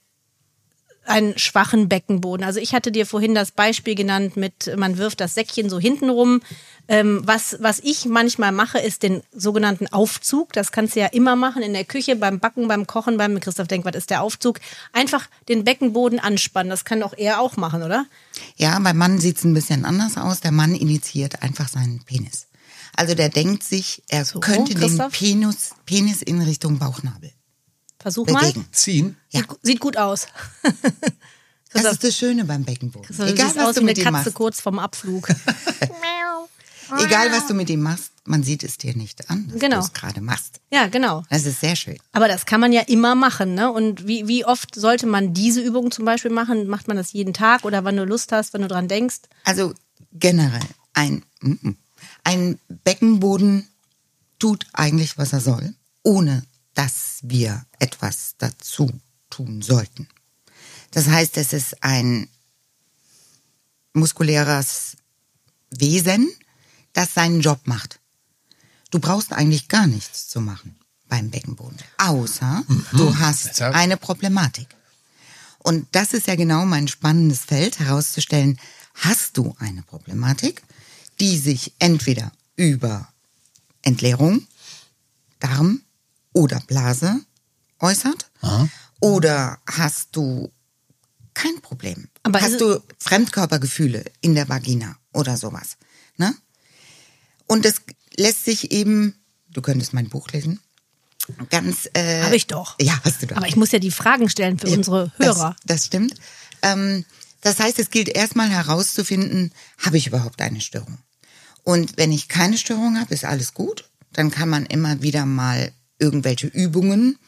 [1.09, 2.45] einen schwachen Beckenboden?
[2.45, 6.11] Also ich hatte dir vorhin das Beispiel genannt mit, man wirft das Säckchen so hinten
[6.11, 6.41] rum.
[6.89, 10.53] Ähm, was, was ich manchmal mache, ist den sogenannten Aufzug.
[10.53, 13.69] Das kannst du ja immer machen in der Küche, beim Backen, beim Kochen, beim Christoph
[13.69, 14.61] denkt, was ist der Aufzug?
[14.93, 16.71] Einfach den Beckenboden anspannen.
[16.71, 18.07] Das kann doch er auch machen, oder?
[18.57, 20.41] Ja, beim Mann sieht's ein bisschen anders aus.
[20.41, 22.47] Der Mann initiiert einfach seinen Penis.
[22.97, 25.13] Also der denkt sich, er So, könnte den Christoph?
[25.13, 27.33] Penis, Penis in Richtung Bauchnabel
[27.99, 28.67] Versuch bewegen.
[28.73, 29.17] Ziehen.
[29.31, 29.41] Ja.
[29.41, 29.49] mal.
[29.51, 30.27] Sieht, sieht gut aus.
[31.71, 33.15] Das ist das Schöne beim Beckenboden.
[33.15, 34.35] So, Egal, was aus du wie eine mit ihm Katze machst.
[34.35, 35.29] kurz vorm Abflug.
[36.99, 39.77] Egal, was du mit ihm machst, man sieht es dir nicht an, dass Genau.
[39.77, 40.61] du es gerade machst.
[40.73, 41.25] Ja, genau.
[41.29, 41.99] Das ist sehr schön.
[42.13, 43.71] Aber das kann man ja immer machen, ne?
[43.71, 46.67] Und wie, wie oft sollte man diese Übung zum Beispiel machen?
[46.69, 49.19] Macht man das jeden Tag oder wann du Lust hast, wenn du dran denkst?
[49.45, 49.75] Also
[50.13, 51.77] generell, ein, mm, mm.
[52.25, 53.69] ein Beckenboden
[54.39, 56.45] tut eigentlich, was er soll, ohne
[56.79, 58.89] dass wir etwas dazu
[59.31, 60.07] tun sollten.
[60.93, 62.29] Das heißt, es ist ein
[63.95, 64.97] muskuläres
[65.70, 66.31] Wesen,
[66.93, 67.99] das seinen Job macht.
[68.93, 70.76] Du brauchst eigentlich gar nichts zu machen
[71.09, 72.62] beim Beckenboden, außer
[72.93, 74.68] du hast eine Problematik.
[75.59, 78.57] Und das ist ja genau mein spannendes Feld, herauszustellen,
[78.95, 80.62] hast du eine Problematik,
[81.18, 83.12] die sich entweder über
[83.83, 84.47] Entleerung,
[85.41, 85.83] Darm
[86.39, 87.20] oder Blase
[87.80, 88.30] äußert,
[89.01, 90.53] oder hast du
[91.34, 92.09] kein Problem.
[92.22, 95.76] Aber hast es- du Fremdkörpergefühle in der Vagina oder sowas.
[96.16, 96.32] Ne?
[97.49, 97.82] Und es
[98.16, 99.14] lässt sich eben,
[99.51, 100.61] du könntest mein Buch lesen,
[101.51, 101.89] ganz...
[101.93, 102.76] Äh, Habe ich doch.
[102.80, 103.36] Ja, hast du doch.
[103.36, 105.57] Aber ich muss ja die Fragen stellen für unsere Hörer.
[105.64, 106.14] Das, das stimmt.
[106.62, 107.05] Ähm,
[107.41, 110.99] das heißt, es gilt erstmal herauszufinden, habe ich überhaupt eine Störung?
[111.64, 113.91] Und wenn ich keine Störung habe, ist alles gut.
[114.12, 117.19] Dann kann man immer wieder mal irgendwelche Übungen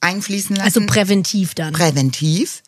[0.00, 0.66] einfließen lassen.
[0.66, 1.72] also präventiv dann.
[1.72, 2.62] präventiv.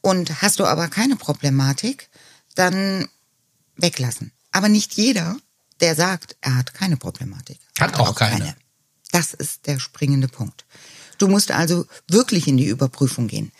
[0.00, 2.08] Und hast du aber keine Problematik,
[2.54, 3.08] dann
[3.76, 4.32] weglassen.
[4.50, 5.36] Aber nicht jeder,
[5.80, 7.58] der sagt, er hat keine Problematik.
[7.78, 8.56] Hat auch keine.
[9.12, 10.64] Das ist der springende Punkt.
[11.18, 13.52] Du musst also wirklich in die Überprüfung gehen.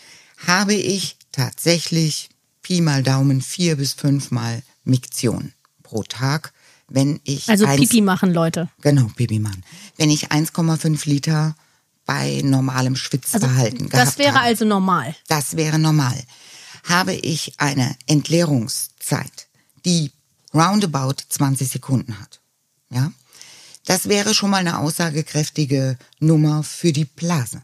[0.47, 2.31] Habe ich tatsächlich
[2.63, 6.53] Pi mal Daumen vier bis fünfmal Miktion pro Tag,
[6.95, 8.69] wenn ich Also eins- Pipi machen, Leute.
[8.81, 9.63] Genau, Babymann.
[9.97, 11.55] Wenn ich 1,5 Liter
[12.07, 14.45] bei normalem Schwitzverhalten gehabt Also Das wäre habe.
[14.47, 15.15] also normal.
[15.29, 16.19] Das wäre normal.
[16.85, 19.47] Habe ich eine Entleerungszeit,
[19.85, 20.13] die
[20.55, 22.41] roundabout 20 Sekunden hat,
[22.91, 23.13] ja,
[23.87, 27.63] Das wäre schon mal eine aussagekräftige Nummer für die Blase.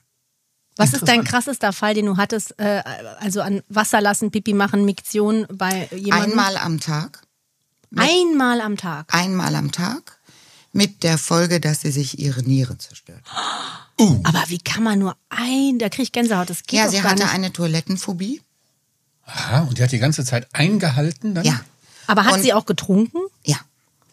[0.76, 2.82] Was ist dein krassester Fall, den du hattest, äh,
[3.20, 6.30] also an Wasser lassen, Pipi machen, Miktion bei jemandem?
[6.38, 7.22] Einmal am Tag.
[7.96, 9.12] Einmal am Tag.
[9.14, 10.18] Einmal am Tag.
[10.72, 13.22] Mit der Folge, dass sie sich ihre Niere zerstört.
[14.24, 17.10] Aber wie kann man nur ein, da kriege ich Gänsehaut, das geht Ja, sie gar
[17.12, 17.32] hatte nicht.
[17.34, 18.40] eine Toilettenphobie.
[19.24, 21.44] Aha, und die hat die ganze Zeit eingehalten dann?
[21.44, 21.60] Ja,
[22.06, 23.18] Aber hat Und- sie auch getrunken?
[23.44, 23.56] ja,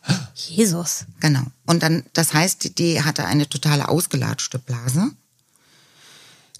[0.35, 1.05] Jesus.
[1.19, 1.43] genau.
[1.67, 5.11] Und dann, das heißt, die hatte eine totale ausgelatschte Blase,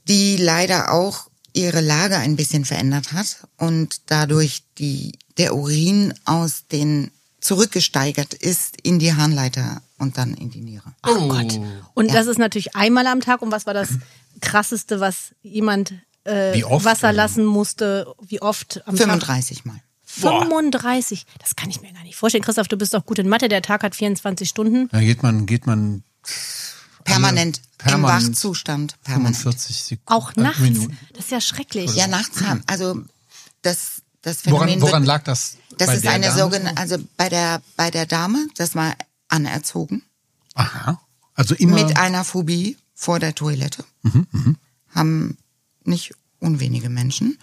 [0.07, 6.67] die leider auch ihre Lage ein bisschen verändert hat und dadurch die, der Urin aus
[6.71, 7.11] den
[7.41, 10.93] zurückgesteigert ist in die Harnleiter und dann in die Niere.
[11.05, 11.59] Oh Gott.
[11.93, 13.41] Und das ist natürlich einmal am Tag.
[13.41, 13.89] Und was war das
[14.41, 16.85] krasseste, was jemand äh, oft?
[16.85, 18.07] Wasser lassen musste?
[18.27, 19.73] Wie oft am 35 Mal.
[19.73, 19.81] Tag?
[20.05, 21.25] 35.
[21.39, 22.43] Das kann ich mir gar nicht vorstellen.
[22.43, 23.47] Christoph, du bist doch gut in Mathe.
[23.47, 24.89] Der Tag hat 24 Stunden.
[24.89, 26.03] Da geht man, geht man
[27.03, 28.95] Permanent, im permanent Wachzustand.
[29.03, 29.37] Permanent.
[29.37, 30.11] 45 Sekunden.
[30.11, 30.59] Auch äh, nachts.
[30.59, 30.97] Minuten.
[31.13, 31.95] Das ist ja schrecklich.
[31.95, 33.01] Ja, nachts haben, also
[33.61, 35.57] das, das Woran, Phänomen woran wird, lag das?
[35.77, 38.95] Das ist eine sogenannte, also bei der, bei der Dame, das war
[39.27, 40.03] anerzogen,
[40.55, 40.99] Aha.
[41.35, 41.75] Also immer.
[41.75, 43.83] mit einer Phobie vor der Toilette.
[44.89, 45.37] Haben
[45.83, 47.37] nicht unwenige Menschen.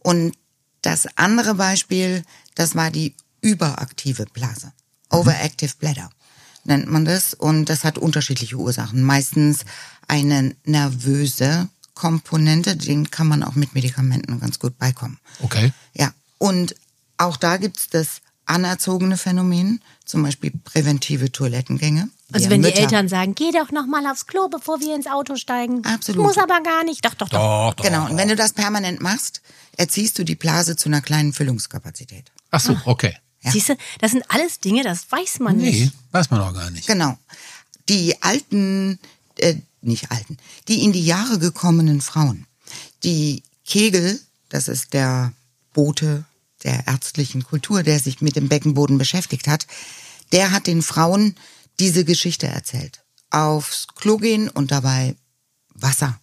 [0.00, 0.34] Und
[0.82, 4.72] das andere Beispiel, das war die überaktive Blase.
[5.10, 6.10] Overactive Bladder
[6.64, 7.34] nennt man das.
[7.34, 9.02] Und das hat unterschiedliche Ursachen.
[9.02, 9.64] Meistens
[10.08, 15.18] eine nervöse Komponente, den kann man auch mit Medikamenten ganz gut beikommen.
[15.40, 15.72] okay.
[16.40, 16.74] Und
[17.18, 22.08] auch da gibt's das anerzogene Phänomen, zum Beispiel präventive Toilettengänge.
[22.32, 25.06] Also wenn die Mütter- Eltern sagen, geh doch noch mal aufs Klo, bevor wir ins
[25.06, 25.84] Auto steigen.
[25.84, 26.24] Absolut.
[26.24, 27.04] Muss aber gar nicht.
[27.04, 27.38] Doch, doch, doch.
[27.38, 27.84] Doch, doch.
[27.84, 29.42] Genau, und wenn du das permanent machst,
[29.76, 32.32] erziehst du die Blase zu einer kleinen Füllungskapazität.
[32.50, 33.16] Ach so, okay.
[33.42, 33.50] Ja.
[33.52, 35.92] Siehst du, das sind alles Dinge, das weiß man Nee, nicht.
[36.12, 36.86] weiß man auch gar nicht.
[36.86, 37.16] Genau.
[37.88, 38.98] Die alten,
[39.38, 40.36] äh, nicht alten,
[40.68, 42.46] die in die Jahre gekommenen Frauen,
[43.04, 45.32] die Kegel, das ist der
[45.72, 46.24] Bote
[46.64, 49.66] der ärztlichen Kultur, der sich mit dem Beckenboden beschäftigt hat,
[50.32, 51.34] der hat den Frauen
[51.78, 53.02] diese Geschichte erzählt.
[53.30, 55.16] Aufs Klo gehen und dabei
[55.74, 56.20] Wasser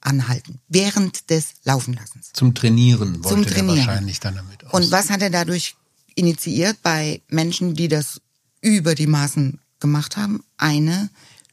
[0.00, 2.30] anhalten, während des Laufenlassens.
[2.32, 3.78] Zum Trainieren wollte Zum Trainieren.
[3.78, 4.72] wahrscheinlich dann damit aus.
[4.72, 5.74] Und was hat er dadurch
[6.14, 8.20] initiiert bei Menschen, die das
[8.60, 10.44] über die Maßen gemacht haben?
[10.56, 11.10] Eine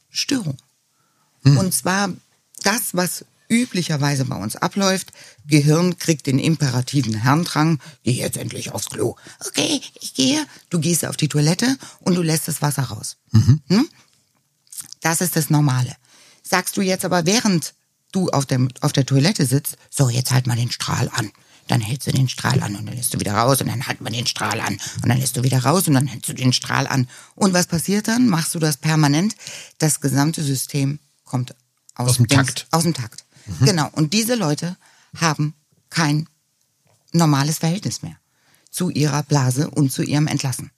[0.09, 0.57] Störung.
[1.43, 2.13] Und zwar
[2.63, 5.11] das, was üblicherweise bei uns abläuft.
[5.45, 9.15] Gehirn kriegt den imperativen Herrendrang, geh jetzt endlich aufs Klo.
[9.45, 10.43] Okay, ich gehe.
[10.69, 13.17] Du gehst auf die Toilette und du lässt das Wasser raus.
[13.67, 13.87] Hm?
[15.01, 15.95] Das ist das Normale.
[16.41, 17.73] Sagst du jetzt aber, während
[18.11, 21.31] du auf der, auf der Toilette sitzt, so, jetzt halt mal den Strahl an.
[21.67, 24.01] Dann hältst du den Strahl an und dann lässt du wieder raus und dann halt
[24.01, 26.53] mal den Strahl an und dann lässt du wieder raus und dann hältst du den
[26.53, 27.07] Strahl an.
[27.35, 28.27] Und was passiert dann?
[28.27, 29.35] Machst du das permanent?
[29.77, 31.55] Das gesamte System kommt
[31.95, 32.67] aus, Aus dem Takt.
[32.71, 33.20] Aus dem Takt.
[33.61, 33.89] Genau.
[33.91, 34.77] Und diese Leute
[35.15, 35.53] haben
[35.89, 36.27] kein
[37.11, 38.17] normales Verhältnis mehr
[38.69, 40.71] zu ihrer Blase und zu ihrem Entlassen.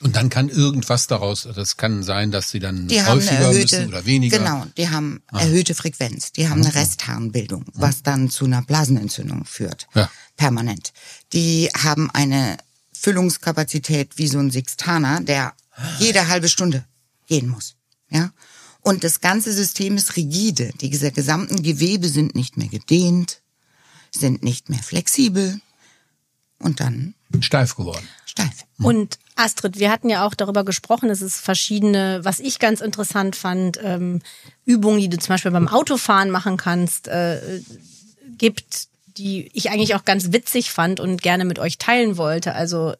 [0.00, 3.88] Und dann kann irgendwas daraus, das kann sein, dass sie dann Die häufiger erhöhte, müssen
[3.88, 4.36] oder weniger.
[4.36, 4.40] Ah.
[4.40, 9.86] Genau, die haben erhöhte Frequenz, die haben eine Restharnbildung, was dann zu einer Blasenentzündung führt.
[9.94, 10.10] Ja.
[10.36, 10.92] Permanent.
[11.32, 12.56] Die haben eine
[12.92, 15.52] Füllungskapazität wie so ein Sixtaner, der
[15.98, 16.84] jede halbe Stunde
[17.28, 17.76] gehen muss.
[18.10, 18.30] Ja.
[18.82, 20.72] Und das ganze System ist rigide.
[20.80, 23.40] Diese gesamten Gewebe sind nicht mehr gedehnt,
[24.10, 25.60] sind nicht mehr flexibel
[26.58, 28.06] und dann Steif geworden.
[28.26, 28.64] steif.
[28.78, 33.36] Und Astrid, wir hatten ja auch darüber gesprochen, dass es verschiedene, was ich ganz interessant
[33.36, 34.20] fand, ähm,
[34.64, 37.62] Übungen, die du zum Beispiel beim Autofahren machen kannst, äh,
[38.36, 42.54] gibt, die ich eigentlich auch ganz witzig fand und gerne mit euch teilen wollte.
[42.54, 42.94] Also,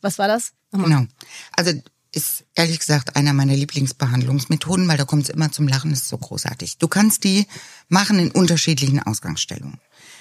[0.00, 0.52] was war das?
[0.72, 0.88] Nochmal.
[0.88, 1.06] Genau.
[1.52, 1.72] Also
[2.14, 6.16] ist ehrlich gesagt einer meiner Lieblingsbehandlungsmethoden, weil da kommt es immer zum Lachen, ist so
[6.18, 6.78] großartig.
[6.78, 7.46] Du kannst die
[7.88, 9.80] machen in unterschiedlichen Ausgangsstellungen.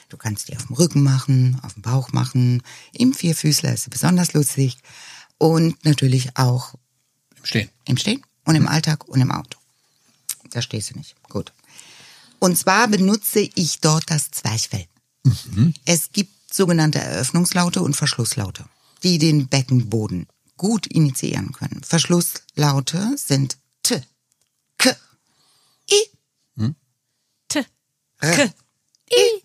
[0.09, 4.33] Du kannst die auf dem Rücken machen, auf dem Bauch machen, im Vierfüßler ist besonders
[4.33, 4.77] lustig
[5.37, 6.75] und natürlich auch
[7.37, 7.69] Im Stehen.
[7.85, 9.57] im Stehen und im Alltag und im Auto.
[10.51, 11.15] Da stehst du nicht.
[11.29, 11.51] Gut.
[12.39, 14.85] Und zwar benutze ich dort das Zwerchfell.
[15.85, 18.65] Es gibt sogenannte Eröffnungslaute und Verschlusslaute,
[19.01, 20.27] die den Beckenboden
[20.57, 21.81] gut initiieren können.
[21.83, 24.01] Verschlusslaute sind T,
[24.77, 24.95] K,
[25.91, 26.73] I,
[27.49, 27.65] T,
[28.19, 28.35] R.
[28.35, 28.43] K,
[29.11, 29.43] I.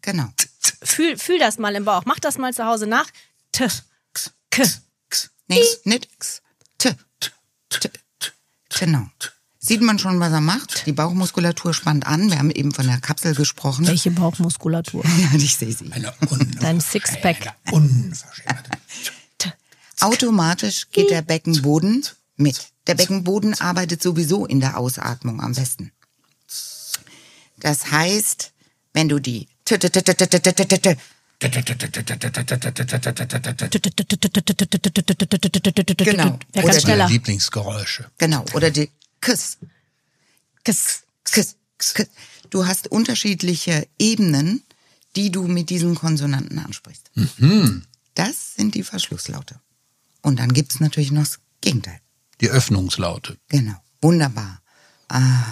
[0.00, 0.28] Genau.
[0.82, 2.04] Fühl, fühl das mal im Bauch.
[2.04, 3.06] Mach das mal zu Hause nach.
[3.52, 3.68] T,
[4.50, 4.64] K.
[5.48, 6.42] Nee, nicht X,
[6.78, 6.94] T,
[7.70, 7.90] T,
[8.78, 9.06] Genau.
[9.58, 10.84] Sieht man schon, was er macht?
[10.86, 12.30] Die Bauchmuskulatur spannt an.
[12.30, 13.86] Wir haben eben von der Kapsel gesprochen.
[13.86, 15.02] Welche Bauchmuskulatur?
[15.18, 15.90] Ja, ich sehe sie.
[16.60, 17.54] Dein Sixpack.
[17.64, 18.78] Eine Unverschämtheit.
[20.00, 22.04] Automatisch geht der Beckenboden
[22.36, 22.68] mit.
[22.86, 25.92] Der Beckenboden arbeitet sowieso in der Ausatmung am besten.
[27.60, 28.52] Das heißt,
[28.92, 29.48] wenn du die
[35.96, 36.38] Genau.
[36.56, 37.08] Oder schneller?
[37.08, 38.10] Lieblingsgeräusche.
[38.18, 38.90] Genau, oder die
[39.20, 39.58] Kiss.
[40.64, 42.08] Kiss, Kiss, Kiss.
[42.50, 44.62] Du hast unterschiedliche Ebenen,
[45.16, 47.10] die du mit diesen Konsonanten ansprichst.
[48.14, 49.60] Das sind die Verschlusslaute.
[50.24, 52.00] Und dann gibt's natürlich noch das Gegenteil.
[52.40, 53.36] Die Öffnungslaute.
[53.48, 53.76] Genau.
[54.00, 54.62] Wunderbar.
[55.08, 55.44] Ah.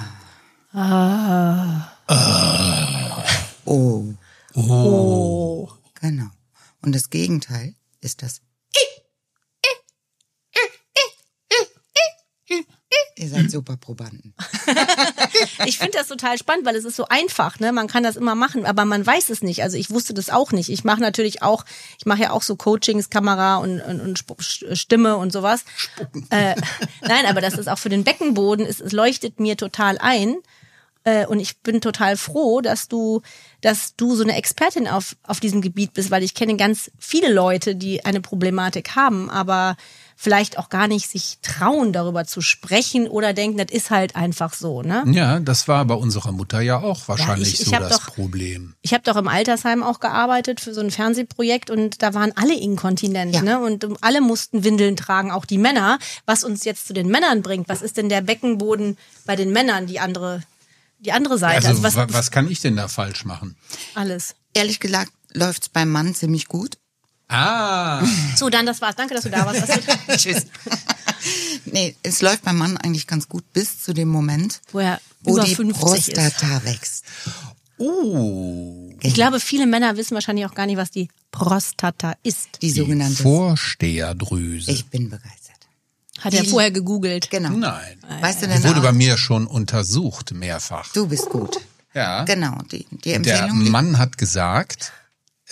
[3.66, 4.14] Oh.
[4.54, 5.70] Oh.
[6.00, 6.30] Genau.
[6.80, 8.40] Und das Gegenteil ist das.
[13.16, 14.34] Ihr seid super Probanden.
[15.66, 17.72] Ich finde das total spannend, weil es ist so einfach, ne?
[17.72, 19.62] Man kann das immer machen, aber man weiß es nicht.
[19.62, 20.68] Also ich wusste das auch nicht.
[20.68, 21.64] Ich mache natürlich auch,
[21.98, 25.64] ich mache ja auch so Coachings, Kamera und, und, und Stimme und sowas.
[26.30, 26.54] Äh,
[27.02, 30.36] nein, aber das ist auch für den Beckenboden, es, es leuchtet mir total ein.
[31.04, 33.22] Äh, Und ich bin total froh, dass du,
[33.60, 37.32] dass du so eine Expertin auf, auf diesem Gebiet bist, weil ich kenne ganz viele
[37.32, 39.76] Leute, die eine Problematik haben, aber
[40.16, 44.54] vielleicht auch gar nicht sich trauen, darüber zu sprechen oder denken, das ist halt einfach
[44.54, 45.04] so, ne?
[45.06, 48.74] Ja, das war bei unserer Mutter ja auch wahrscheinlich ich- ich so das doch- Problem.
[48.82, 52.54] Ich habe doch im Altersheim auch gearbeitet für so ein Fernsehprojekt und da waren alle
[52.58, 53.42] inkontinent, Ja.
[53.42, 53.60] ne?
[53.60, 55.98] Und alle mussten Windeln tragen, auch die Männer.
[56.26, 59.86] Was uns jetzt zu den Männern bringt, was ist denn der Beckenboden bei den Männern,
[59.86, 60.42] die andere,
[61.00, 61.66] die andere Seite?
[61.68, 63.56] Also, was, wa- was kann ich denn da falsch machen?
[63.94, 64.34] alles.
[64.54, 66.76] Ehrlich gesagt läuft's beim Mann ziemlich gut.
[67.28, 68.02] Ah,
[68.36, 68.96] So, dann das war's.
[68.96, 69.62] Danke, dass du da warst.
[70.18, 70.46] Tschüss.
[71.66, 75.36] nee, es läuft beim Mann eigentlich ganz gut bis zu dem Moment, Wo er wo
[75.36, 76.14] über die 50 ist.
[76.14, 77.04] Prostata wächst.
[77.78, 78.90] oh.
[79.00, 82.48] Ich glaube, viele Männer wissen wahrscheinlich auch gar nicht, was die Prostata ist.
[82.62, 83.22] Die sogenannte.
[83.22, 84.70] Vorsteherdrüse.
[84.70, 85.38] Ich bin begeistert.
[86.20, 87.30] Hat er Die- vorher gegoogelt.
[87.30, 87.50] Genau.
[87.50, 87.98] Nein.
[88.20, 88.84] Weißt du Die denn wurde auch?
[88.84, 90.92] bei mir schon untersucht, mehrfach.
[90.92, 91.58] Du bist gut.
[91.94, 92.24] Ja.
[92.24, 93.70] Genau, die, die Der Empfehlung.
[93.70, 94.92] Mann hat gesagt,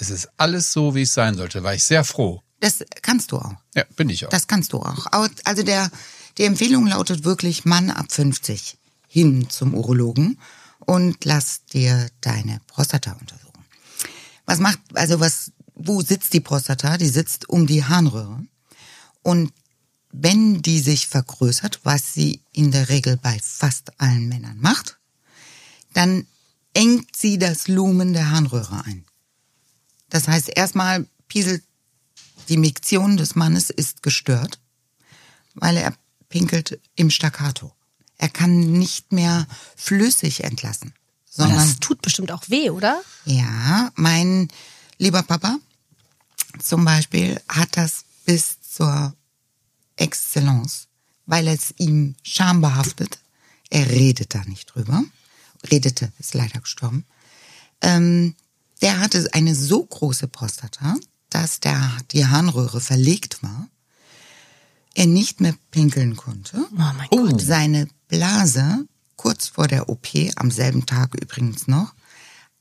[0.01, 1.63] es ist alles so, wie es sein sollte.
[1.63, 2.43] War ich sehr froh.
[2.61, 3.55] Das kannst du auch.
[3.75, 4.31] Ja, bin ich auch.
[4.31, 5.07] Das kannst du auch.
[5.13, 5.91] Au- Also der,
[6.39, 8.77] die Empfehlung lautet wirklich Mann ab 50
[9.09, 10.39] hin zum Urologen
[10.81, 13.65] und lass dir deine Prostata untersuchen.
[14.47, 16.99] Was macht, also was, wo sitzt die Prostata?
[16.99, 18.45] Die sitzt um die Harnröhre.
[19.23, 19.53] Und
[20.13, 24.99] wenn die sich vergrößert, was sie in der Regel bei fast allen Männern macht,
[25.95, 26.27] dann
[26.75, 29.05] engt sie das Lumen der Harnröhre ein.
[30.11, 31.63] Das heißt, erstmal pieselt
[32.49, 34.59] die Miktion des Mannes ist gestört,
[35.55, 35.95] weil er
[36.29, 37.73] pinkelt im Staccato.
[38.19, 39.47] Er kann nicht mehr
[39.77, 40.93] flüssig entlassen,
[41.29, 43.01] sondern Das tut bestimmt auch weh, oder?
[43.25, 44.49] ja, mein
[44.99, 45.59] lieber Papa
[46.59, 49.15] zum Beispiel hat das bis zur
[49.97, 50.89] Exzellence,
[51.27, 53.19] weil es ihm schambehaftet.
[53.71, 55.05] Er redet da nicht drüber.
[55.71, 57.05] Redete, ist leider gestorben.
[57.83, 58.35] Ähm,
[58.83, 60.97] der hatte eine so große Prostata,
[61.31, 63.69] dass der, die Harnröhre verlegt war.
[64.95, 66.57] Er nicht mehr pinkeln konnte.
[66.73, 67.41] Oh mein Gott.
[67.41, 71.95] Seine Blase, kurz vor der OP, am selben Tag übrigens noch,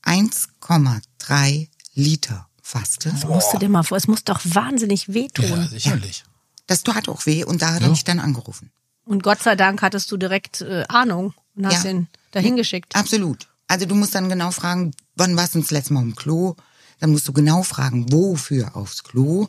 [0.04, 3.10] 1,3 Liter fasste.
[3.10, 3.96] Das musst du dir mal vor.
[3.98, 5.44] Es muss doch wahnsinnig wehtun.
[5.46, 6.24] ja, sicherlich.
[6.66, 7.88] Das tat auch weh und da hat er Ja.
[7.90, 8.70] mich dann angerufen.
[9.04, 11.90] Und Gott sei Dank hattest du direkt äh, Ahnung und hast Ja.
[11.92, 12.94] den dahin geschickt.
[12.94, 13.48] Absolut.
[13.70, 16.56] Also du musst dann genau fragen, wann warst du das letzte Mal im Klo?
[16.98, 19.46] Dann musst du genau fragen, wofür aufs Klo?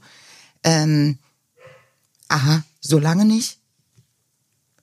[0.64, 1.18] Ähm,
[2.28, 3.58] aha, so lange nicht?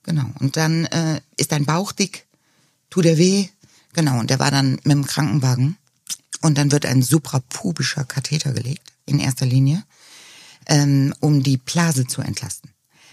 [0.02, 0.28] Genau.
[0.40, 2.26] Und dann äh, ist dein Bauch dick,
[2.90, 3.46] tut er weh?
[3.92, 4.18] Genau.
[4.18, 5.76] Und der war dann mit dem Krankenwagen.
[6.40, 9.84] Und dann wird ein suprapubischer Katheter gelegt, in erster Linie,
[10.66, 12.70] ähm, um die Blase zu entlasten.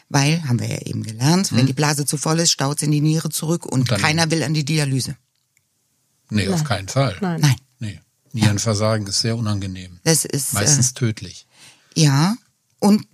[0.10, 3.02] Weil, haben wir ja eben gelernt, wenn die Blase zu voll ist, staut in die
[3.02, 5.18] Niere zurück und, dann- keiner will an die Dialyse.
[6.30, 7.16] Nee, auf keinen Fall.
[7.22, 7.42] Nein.
[7.42, 7.56] Nein.
[7.80, 8.00] Nee.
[8.34, 10.00] Nierenversagen ist sehr unangenehm.
[10.04, 11.48] Das ist Meistens tödlich.
[11.96, 12.36] äh, ja
[12.80, 13.08] und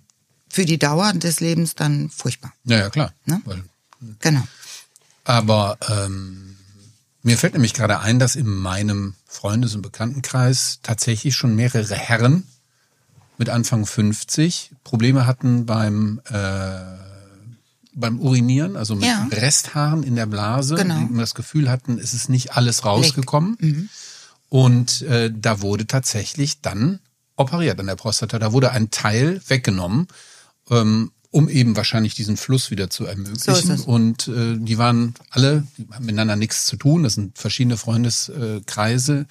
[0.48, 2.52] für die Dauer des Lebens dann furchtbar.
[2.64, 3.12] Ja, ja, klar.
[3.24, 3.40] Ne?
[3.44, 3.64] Weil,
[4.18, 4.42] Genau.
[5.24, 6.56] aber ähm,
[7.22, 12.46] mir fällt nämlich gerade ein, dass in meinem Freundes- und Bekanntenkreis tatsächlich schon mehrere Herren
[13.38, 16.32] mit Anfang 50 Probleme hatten beim äh,
[17.94, 19.28] beim Urinieren, also mit Ja.
[19.30, 20.98] Resthaaren in der Blase, Genau.
[21.10, 23.88] die das Gefühl hatten, es ist nicht alles rausgekommen.
[24.48, 27.00] Und äh, da wurde tatsächlich dann
[27.36, 28.38] operiert an der Prostata.
[28.38, 30.08] Da wurde ein Teil weggenommen,
[30.70, 33.70] ähm, um eben wahrscheinlich diesen Fluss wieder zu So ermöglichen.
[33.70, 33.80] es.
[33.82, 37.02] Und äh, die waren alle, die haben miteinander nichts zu tun.
[37.02, 39.26] Das sind verschiedene Freundeskreise.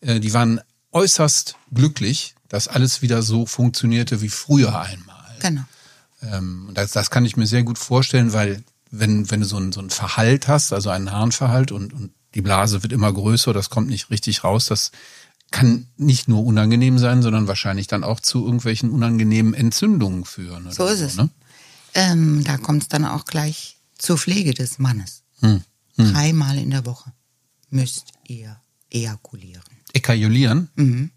[0.00, 0.60] Äh, die waren
[0.92, 5.36] äußerst glücklich, dass alles wieder so funktionierte wie früher einmal.
[5.40, 5.62] Genau.
[6.22, 9.72] Ähm, das, das kann ich mir sehr gut vorstellen, weil wenn, wenn du so ein,
[9.72, 13.70] so ein Verhalt hast, also einen Harnverhalt und, und die Blase wird immer größer, das
[13.70, 14.90] kommt nicht richtig raus, das
[15.50, 20.70] kann nicht nur unangenehm sein, sondern wahrscheinlich dann auch zu irgendwelchen unangenehmen Entzündungen führen.
[20.70, 21.16] so ist so, es.
[21.16, 21.28] Ne?
[21.94, 25.22] Ähm, da kommt es dann auch gleich zur Pflege des Mannes.
[25.40, 25.62] Hm.
[25.96, 26.12] Hm.
[26.12, 27.12] Dreimal in der Woche
[27.68, 28.58] müsst ihr
[28.90, 29.62] ejakulieren.
[29.92, 30.68] Ekajulieren?
[30.74, 31.10] Mhm.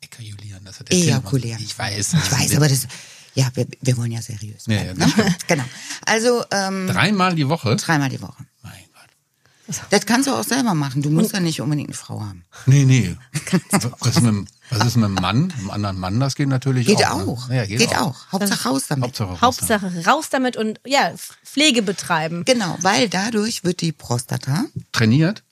[0.00, 1.62] Ekajulieren, das hat der Ejakulieren.
[1.62, 2.14] Ich weiß.
[2.14, 2.86] Ich weiß, aber das,
[3.34, 4.98] ja, wir, wir wollen ja seriös bleiben.
[5.00, 5.36] Ja, ja, ne?
[5.46, 5.64] genau.
[6.06, 7.76] Also ähm, dreimal die Woche.
[7.76, 8.44] Dreimal die Woche.
[8.62, 9.80] Mein Gott.
[9.90, 11.02] Das kannst du auch selber machen.
[11.02, 12.44] Du musst ja nicht unbedingt eine Frau haben.
[12.66, 13.16] Nee, nee.
[14.00, 15.52] Was ist, mit, was ist mit einem Mann?
[15.58, 17.16] Einem anderen Mann, das geht natürlich geht auch.
[17.16, 17.24] Ne?
[17.24, 17.48] auch.
[17.48, 17.56] Ne?
[17.56, 18.06] Ja, geht, geht auch.
[18.06, 18.32] auch.
[18.32, 19.04] Hauptsache raus damit.
[19.04, 20.06] Hauptsache raus, Hauptsache damit.
[20.06, 21.12] raus damit und ja,
[21.44, 22.44] Pflege betreiben.
[22.44, 25.42] Genau, weil dadurch wird die Prostata trainiert.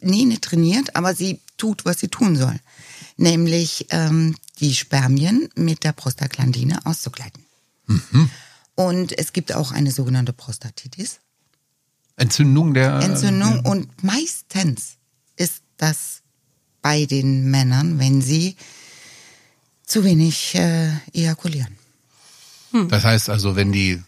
[0.00, 2.58] Nee, nicht trainiert, aber sie tut, was sie tun soll.
[3.16, 7.44] Nämlich ähm, die Spermien mit der Prostaglandine auszugleiten.
[7.86, 8.30] Mhm.
[8.74, 11.20] Und es gibt auch eine sogenannte Prostatitis.
[12.16, 13.00] Entzündung der.
[13.00, 13.60] Entzündung.
[13.64, 14.96] Und meistens
[15.36, 16.22] ist das
[16.80, 18.56] bei den Männern, wenn sie
[19.84, 21.76] zu wenig äh, ejakulieren.
[22.70, 22.88] Hm.
[22.88, 24.02] Das heißt also, wenn die,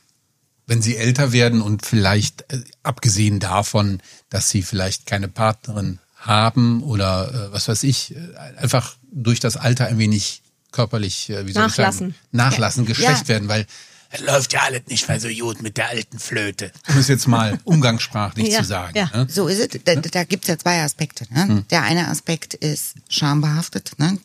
[0.67, 4.01] wenn sie älter werden und vielleicht, äh, abgesehen davon,
[4.31, 9.57] dass sie vielleicht keine Partnerin haben oder äh, was weiß ich, äh, einfach durch das
[9.57, 10.44] Alter ein wenig
[10.75, 12.09] körperlich, äh, wie soll nachlassen.
[12.09, 12.89] ich sagen, nachlassen, ja.
[12.89, 13.29] geschwächt ja.
[13.29, 13.67] werden, weil
[14.11, 16.71] es läuft ja alles nicht mehr so gut mit der alten Flöte.
[16.89, 18.97] Um es jetzt mal umgangssprachlich ja, zu sagen.
[18.97, 19.11] Ja.
[19.13, 19.27] Ne?
[19.29, 19.81] So ist es.
[19.85, 21.27] Da, da gibt es ja zwei Aspekte.
[21.31, 21.49] Ne?
[21.49, 21.69] Hm.
[21.71, 23.99] Der eine Aspekt ist schambehaftet.
[23.99, 24.19] Ne?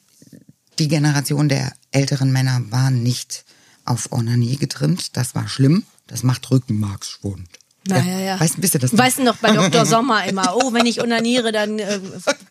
[0.77, 3.45] Die Generation der älteren Männer war nicht
[3.85, 5.17] auf Onanie getrimmt.
[5.17, 5.85] Das war schlimm.
[6.05, 7.58] Das macht Rückenmarksschwund.
[7.89, 8.39] Naja, ja.
[8.39, 8.97] Weißt, wisst ihr das?
[8.97, 9.85] Weißt du noch bei Dr.
[9.85, 11.99] Sommer immer, oh, wenn ich onaniere, dann äh,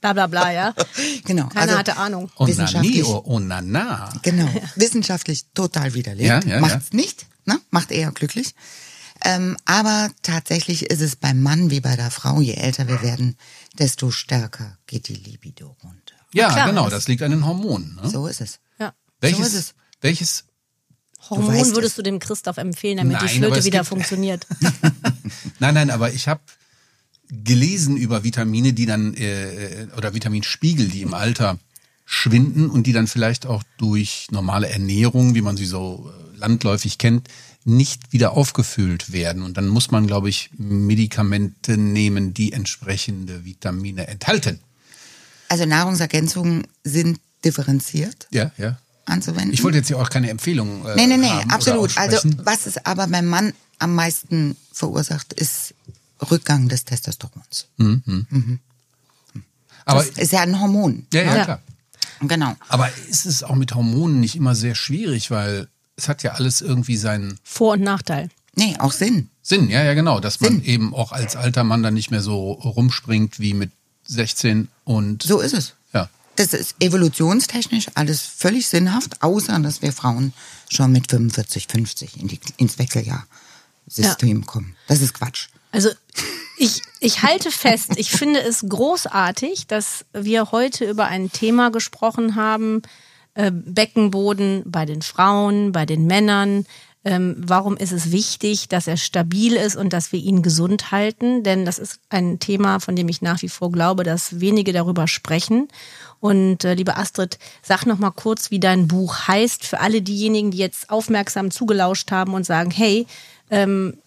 [0.01, 0.75] bla bla bla, ja?
[1.25, 1.49] Genau.
[1.49, 2.31] Keiner also, hatte Ahnung.
[2.37, 4.13] Onanie, oh, onana.
[4.23, 4.47] Genau.
[4.47, 4.63] Ja.
[4.77, 6.29] Wissenschaftlich total widerlegt.
[6.29, 6.97] Ja, ja, Macht's ja.
[6.97, 7.61] nicht, ne?
[7.71, 8.55] Macht eher glücklich.
[9.25, 13.37] Ähm, aber tatsächlich ist es beim Mann wie bei der Frau, je älter wir werden,
[13.79, 16.15] desto stärker geht die Libido runter.
[16.33, 17.99] Ja, klar, genau, das liegt an den Hormonen.
[18.03, 18.09] Ne?
[18.09, 18.61] So ist es.
[18.79, 18.95] Ja.
[19.21, 19.75] Welches, so ist es.
[20.01, 20.45] welches
[21.31, 21.95] Hormon würdest es.
[21.97, 24.47] du dem Christoph empfehlen, damit nein, die Flöte wieder funktioniert?
[25.59, 26.41] nein, nein, aber ich habe
[27.31, 31.59] gelesen über Vitamine, die dann äh, oder Vitaminspiegel, die im Alter
[32.05, 36.97] schwinden und die dann vielleicht auch durch normale Ernährung, wie man sie so äh, landläufig
[36.97, 37.29] kennt,
[37.65, 39.43] nicht wieder aufgefüllt werden.
[39.43, 44.61] Und dann muss man, glaube ich, Medikamente nehmen, die entsprechende Vitamine enthalten.
[45.49, 48.27] Also Nahrungsergänzungen sind differenziert.
[48.31, 48.79] Ja, ja
[49.09, 49.53] anzuwenden.
[49.53, 50.87] Ich wollte jetzt hier auch keine Empfehlung.
[50.87, 51.97] Äh, nee, nee, nee, absolut.
[51.97, 55.75] Also was es aber beim Mann am meisten verursacht, ist
[56.31, 57.67] Rückgang des Testosterons.
[57.77, 58.27] Mhm.
[58.29, 58.61] Mhm.
[59.85, 61.07] Aber das ist ja ein Hormon.
[61.13, 61.63] Ja, ja, ja, klar.
[62.21, 62.55] Genau.
[62.69, 66.61] Aber ist es auch mit Hormonen nicht immer sehr schwierig, weil es hat ja alles
[66.61, 68.29] irgendwie seinen Vor- und Nachteil.
[68.55, 69.31] Nee, auch Sinn.
[69.41, 70.21] Sinn, ja, ja, genau.
[70.21, 70.55] Dass Sinn.
[70.57, 73.71] man eben auch als alter Mann dann nicht mehr so rumspringt wie mit
[74.07, 75.23] 16 und.
[75.23, 75.75] So ist es.
[76.39, 80.33] Das ist evolutionstechnisch alles völlig sinnhaft, außer dass wir Frauen
[80.71, 84.47] schon mit 45, 50 in die, ins Wechseljahrsystem ja.
[84.47, 84.77] kommen.
[84.87, 85.49] Das ist Quatsch.
[85.73, 85.91] Also
[86.57, 92.37] ich, ich halte fest, ich finde es großartig, dass wir heute über ein Thema gesprochen
[92.37, 92.83] haben,
[93.35, 96.67] äh, Beckenboden bei den Frauen, bei den Männern,
[97.05, 101.43] ähm, warum ist es wichtig, dass er stabil ist und dass wir ihn gesund halten?
[101.43, 105.07] Denn das ist ein Thema, von dem ich nach wie vor glaube, dass wenige darüber
[105.07, 105.69] sprechen.
[106.21, 110.51] Und äh, liebe Astrid, sag noch mal kurz, wie dein Buch heißt für alle diejenigen,
[110.51, 113.07] die jetzt aufmerksam zugelauscht haben und sagen, hey,
[113.51, 113.99] ähm,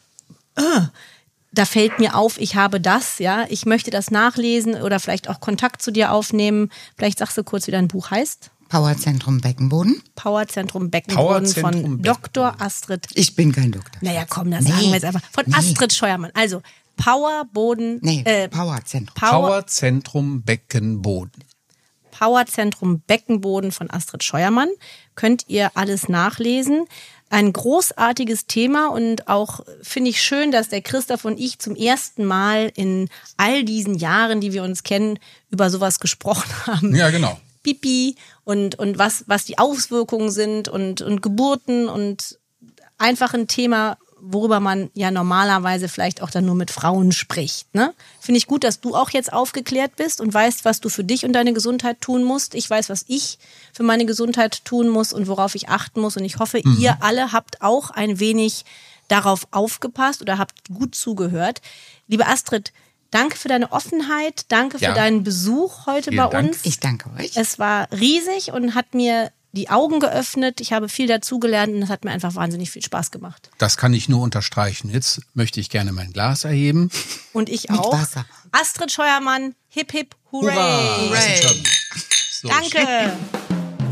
[0.56, 0.82] äh,
[1.54, 5.40] da fällt mir auf, ich habe das, ja, ich möchte das nachlesen oder vielleicht auch
[5.40, 6.70] Kontakt zu dir aufnehmen.
[6.98, 8.52] Vielleicht sagst du kurz, wie dein Buch heißt.
[8.70, 10.02] Powerzentrum Beckenboden.
[10.16, 12.04] Powerzentrum Beckenboden von Beckenboden.
[12.04, 12.56] Dr.
[12.62, 13.06] Astrid.
[13.16, 14.00] Ich bin kein Doktor.
[14.00, 14.70] Naja, komm, das nee.
[14.70, 15.22] sagen wir jetzt einfach.
[15.30, 15.56] Von nee.
[15.56, 16.32] Astrid Scheuermann.
[16.34, 16.62] Also
[16.96, 18.00] Powerboden.
[18.02, 19.16] Nee, äh, Powerzentrum.
[19.16, 21.44] Power, Powerzentrum Beckenboden.
[22.22, 24.70] Powerzentrum Beckenboden von Astrid Scheuermann.
[25.16, 26.86] Könnt ihr alles nachlesen.
[27.32, 32.26] Ein großartiges Thema und auch finde ich schön, dass der Christoph und ich zum ersten
[32.26, 35.18] Mal in all diesen Jahren, die wir uns kennen,
[35.50, 36.96] über sowas gesprochen haben.
[36.96, 37.40] Ja, genau.
[37.64, 42.38] Pipi und, und was, was die Auswirkungen sind und, und Geburten und
[43.00, 47.74] einfach ein Thema, worüber man ja normalerweise vielleicht auch dann nur mit Frauen spricht.
[47.74, 47.94] Ne?
[48.20, 51.26] Finde ich gut, dass du auch jetzt aufgeklärt bist und weißt, was du für dich
[51.26, 52.56] und deine Gesundheit tun musst.
[52.56, 53.40] Ich weiß, was ich
[53.74, 56.18] für meine Gesundheit tun muss und worauf ich achten muss.
[56.18, 56.78] Und ich hoffe, mhm.
[56.80, 58.66] ihr alle habt auch ein wenig
[59.08, 61.62] darauf aufgepasst oder habt gut zugehört.
[62.08, 62.72] Liebe Astrid,
[63.12, 64.46] Danke für deine Offenheit.
[64.48, 64.94] Danke für ja.
[64.94, 66.48] deinen Besuch heute Vielen bei Dank.
[66.48, 66.60] uns.
[66.64, 67.36] Ich danke euch.
[67.36, 70.62] Es war riesig und hat mir die Augen geöffnet.
[70.62, 73.50] Ich habe viel dazugelernt und das hat mir einfach wahnsinnig viel Spaß gemacht.
[73.58, 74.90] Das kann ich nur unterstreichen.
[74.90, 76.90] Jetzt möchte ich gerne mein Glas erheben.
[77.34, 77.94] Und ich auch.
[77.94, 78.26] Wasser.
[78.52, 80.56] Astrid Scheuermann, hip hip, hooray.
[80.56, 81.42] Hooray.
[82.32, 82.48] So.
[82.48, 83.14] Danke.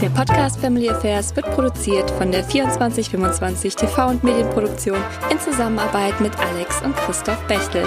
[0.01, 4.97] Der Podcast Family Affairs wird produziert von der 2425 TV und Medienproduktion
[5.29, 7.85] in Zusammenarbeit mit Alex und Christoph Bechtel.